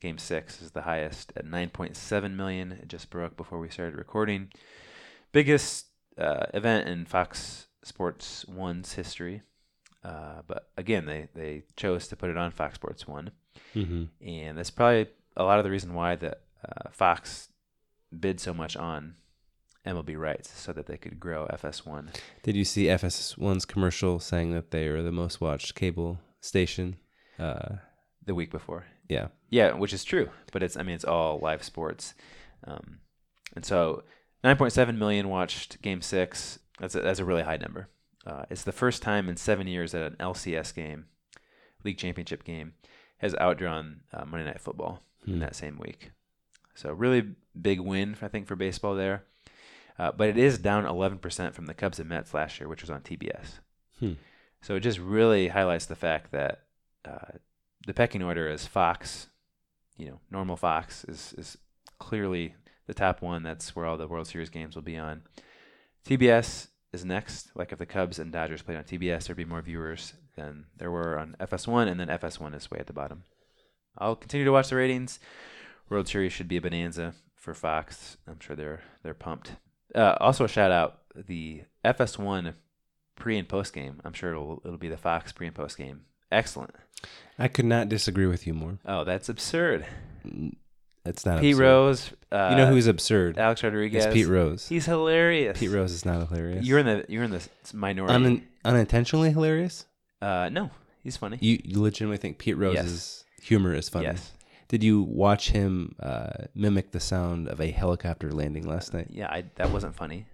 [0.00, 2.72] Game six is the highest at 9.7 million.
[2.72, 4.50] It just broke before we started recording.
[5.30, 5.86] Biggest
[6.18, 9.42] uh, event in Fox Sports One's history.
[10.04, 13.30] Uh, but again, they, they chose to put it on Fox Sports One.
[13.76, 14.26] Mm-hmm.
[14.26, 15.06] And that's probably
[15.36, 17.48] a lot of the reason why that uh, Fox
[18.18, 19.14] bid so much on
[19.86, 22.14] MLB rights so that they could grow FS1.
[22.42, 26.96] Did you see FS1's commercial saying that they are the most watched cable station?
[27.38, 27.76] Uh,
[28.24, 28.84] the week before.
[29.08, 29.28] yeah.
[29.50, 32.14] Yeah, which is true, but it's I mean it's all live sports,
[32.64, 33.00] um,
[33.56, 34.04] and so
[34.44, 36.58] 9.7 million watched Game Six.
[36.78, 37.88] That's a, that's a really high number.
[38.26, 41.06] Uh, it's the first time in seven years that an LCS game,
[41.84, 42.74] league championship game,
[43.18, 45.38] has outdrawn uh, Monday Night Football in Hmm.
[45.40, 46.12] that same week.
[46.74, 49.24] So really big win I think for baseball there,
[49.98, 52.90] uh, but it is down 11% from the Cubs and Mets last year, which was
[52.90, 53.60] on TBS.
[53.98, 54.12] Hmm.
[54.60, 56.62] So it just really highlights the fact that
[57.04, 57.38] uh,
[57.86, 59.28] the pecking order is Fox,
[59.96, 61.58] you know, normal Fox is is
[61.98, 62.54] clearly
[62.86, 63.42] the top one.
[63.42, 65.22] That's where all the World Series games will be on.
[66.04, 67.50] TBS is next.
[67.54, 70.90] Like if the Cubs and Dodgers played on TBS, there'd be more viewers than there
[70.90, 73.24] were on FS1, and then FS1 is way at the bottom.
[73.98, 75.20] I'll continue to watch the ratings.
[75.92, 78.16] World Series should be a bonanza for Fox.
[78.26, 79.52] I'm sure they're they're pumped.
[79.94, 82.54] Uh, also, a shout out the FS1
[83.16, 84.00] pre and post game.
[84.04, 86.74] I'm sure it'll it'll be the Fox pre and post game excellent.
[87.38, 88.78] I could not disagree with you more.
[88.86, 89.84] Oh, that's absurd.
[91.04, 91.62] That's not Pete absurd.
[91.64, 92.10] Rose.
[92.30, 93.36] Uh, You know who's absurd?
[93.38, 94.04] Alex Rodriguez.
[94.04, 94.68] It's Pete Rose.
[94.68, 95.58] He's hilarious.
[95.58, 96.64] Pete Rose is not hilarious.
[96.64, 98.14] You're in the you're in the minority.
[98.14, 99.84] Un- unintentionally hilarious.
[100.20, 100.70] uh, no,
[101.02, 101.38] he's funny.
[101.40, 104.06] You, you legitimately think Pete Rose's humor is funny?
[104.06, 104.30] Yes.
[104.72, 109.08] Did you watch him uh, mimic the sound of a helicopter landing last night?
[109.10, 110.24] Yeah, I, that wasn't funny,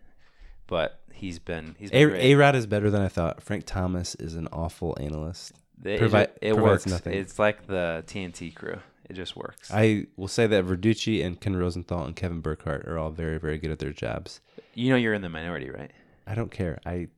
[0.68, 2.34] but he's been he's been A.
[2.36, 3.42] Rod is better than I thought.
[3.42, 5.54] Frank Thomas is an awful analyst.
[5.82, 6.86] It, provi- it, it works.
[6.86, 7.14] nothing.
[7.14, 8.78] It's like the TNT crew.
[9.10, 9.72] It just works.
[9.74, 13.58] I will say that Verducci and Ken Rosenthal and Kevin Burkhardt are all very, very
[13.58, 14.40] good at their jobs.
[14.74, 15.90] you know you're in the minority, right?
[16.28, 16.78] I don't care.
[16.86, 17.08] I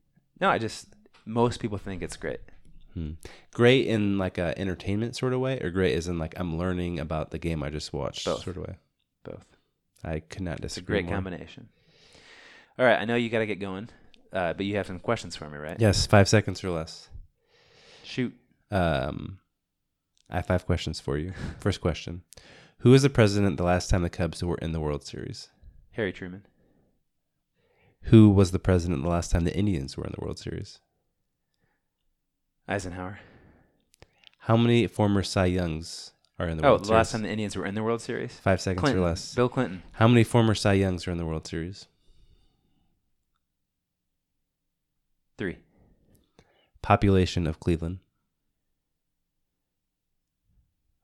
[0.41, 0.87] No, I just
[1.27, 2.41] most people think it's great.
[3.01, 3.29] Hmm.
[3.53, 6.99] great in like a entertainment sort of way, or great as in like I'm learning
[6.99, 8.45] about the game I just watched Both.
[8.45, 8.77] sort of way.
[9.25, 9.47] Both.
[10.05, 10.67] I could not disagree.
[10.67, 11.15] It's a great more.
[11.15, 11.69] combination.
[12.79, 13.89] All right, I know you got to get going,
[14.33, 15.79] uh, but you have some questions for me, right?
[15.79, 17.11] Yes, five seconds or less.
[18.05, 18.35] Shoot.
[18.71, 19.41] Um,
[20.31, 21.33] I have five questions for you.
[21.59, 22.23] First question:
[22.79, 25.49] Who was the president the last time the Cubs were in the World Series?
[25.93, 26.47] Harry Truman.
[28.05, 30.81] Who was the president the last time the Indians were in the World Series?
[32.69, 33.21] Eisenhower.
[34.41, 36.97] How many former Cy Youngs are in the Oh, World the Series?
[36.97, 38.39] last time the Indians were in the World Series?
[38.39, 39.03] Five seconds Clinton.
[39.03, 39.35] or less.
[39.35, 39.83] Bill Clinton.
[39.93, 41.87] How many former Cy Youngs are in the World Series?
[45.37, 45.59] Three.
[46.83, 47.99] Population of Cleveland.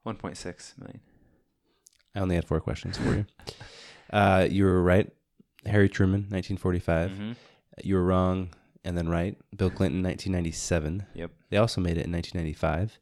[0.07, 1.01] 1.6 million.
[2.15, 3.27] I only had four questions for you.
[4.13, 5.11] uh, you were right.
[5.67, 7.11] Harry Truman, 1945.
[7.11, 7.37] Mhm.
[7.83, 8.51] You were wrong
[8.87, 9.37] and then right.
[9.57, 11.07] Bill Clinton, 1997.
[11.15, 11.31] Yep.
[11.51, 12.99] They also made it in 1995.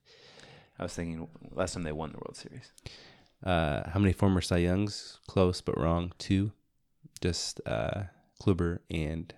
[0.79, 2.73] I was thinking last time they won the World Series.
[3.45, 5.19] Uh, how many former Cy Youngs?
[5.27, 6.13] Close but wrong.
[6.19, 6.53] Two.
[7.21, 8.05] Just uh,
[8.43, 9.33] Kluber and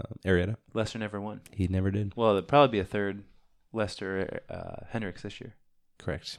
[0.00, 0.56] um, Arrieta.
[0.72, 1.42] Lester never won.
[1.50, 2.14] He never did.
[2.16, 3.24] Well, there'll probably be a third
[3.72, 5.54] Lester uh, Hendricks this year.
[5.98, 6.38] Correct.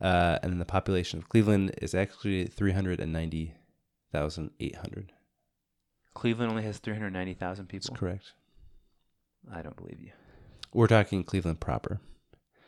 [0.00, 5.12] Uh, and then the population of Cleveland is actually 390,800.
[6.12, 7.94] Cleveland only has 390,000 That's people.
[7.96, 8.32] correct.
[9.52, 10.12] I don't believe you.
[10.72, 12.00] We're talking Cleveland proper.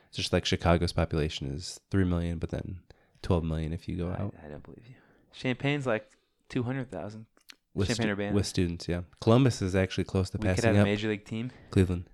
[0.09, 2.81] It's just like Chicago's population is 3 million, but then
[3.23, 4.95] 12 million if you go I, out I don't believe you.
[5.33, 6.09] Champaign's like
[6.49, 7.27] 200,000.
[7.75, 8.89] with, Champaign stu- with students.
[8.89, 9.03] Yeah.
[9.21, 11.51] Columbus is actually close to We could passing have a major league team.
[11.71, 12.09] Cleveland.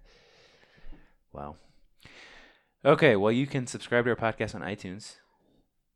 [1.32, 1.56] Wow.
[2.84, 5.16] Okay, well, you can subscribe to our podcast on iTunes.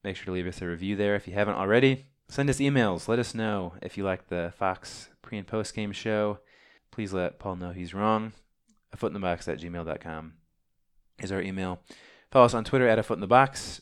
[0.04, 2.06] Make sure to leave us a review there if you haven't already.
[2.28, 3.08] Send us emails.
[3.08, 6.38] Let us know if you like the Fox pre and post game show.
[6.92, 8.32] Please let Paul know he's wrong.
[8.93, 10.34] A foot in the box at gmail.com
[11.20, 11.80] is our email.
[12.30, 13.80] Follow us on Twitter at a foot in the box.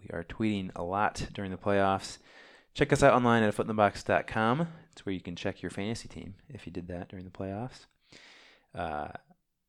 [0.00, 2.18] We are tweeting a lot during the playoffs.
[2.74, 4.68] Check us out online at afootinthebox.com.
[4.92, 7.86] It's where you can check your fantasy team if you did that during the playoffs.
[8.74, 9.08] Uh,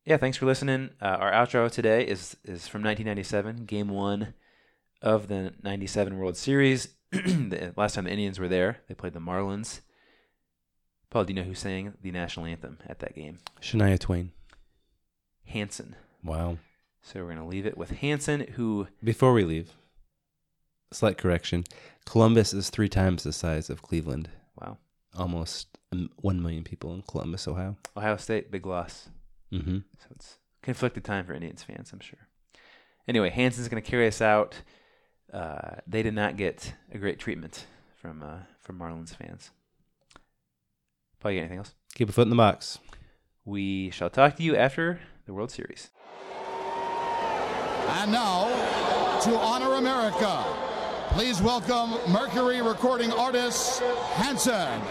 [0.06, 0.90] yeah, thanks for listening.
[1.02, 4.34] Uh, our outro today is is from 1997, Game One
[5.02, 6.90] of the '97 World Series.
[7.12, 9.82] the last time the Indians were there, they played the Marlins.
[11.10, 13.40] Paul, do you know who sang the national anthem at that game?
[13.62, 14.32] Shania Twain.
[15.48, 15.96] Hanson.
[16.24, 16.58] Wow.
[17.02, 19.72] So we're gonna leave it with Hanson, who Before we leave,
[20.92, 21.64] slight correction.
[22.06, 24.30] Columbus is three times the size of Cleveland.
[24.62, 24.78] wow,
[25.18, 27.78] Almost um, 1 million people in Columbus, Ohio.
[27.96, 29.10] Ohio State, big loss.
[29.52, 29.78] Mm-hmm.
[29.98, 32.28] So it's conflicted time for Indians fans, I'm sure.
[33.08, 34.56] Anyway, Hanson's going to carry us out.
[35.32, 39.52] Uh, they did not get a great treatment from uh, from Marlins fans.
[41.20, 41.74] Paul, you got anything else?
[41.96, 42.80] Keep a foot in the box.
[43.44, 45.92] We shall talk to you after the World Series.
[47.90, 48.48] And now,
[49.24, 50.44] to honor America,
[51.12, 53.82] please welcome Mercury recording artist
[54.16, 54.82] Hanson.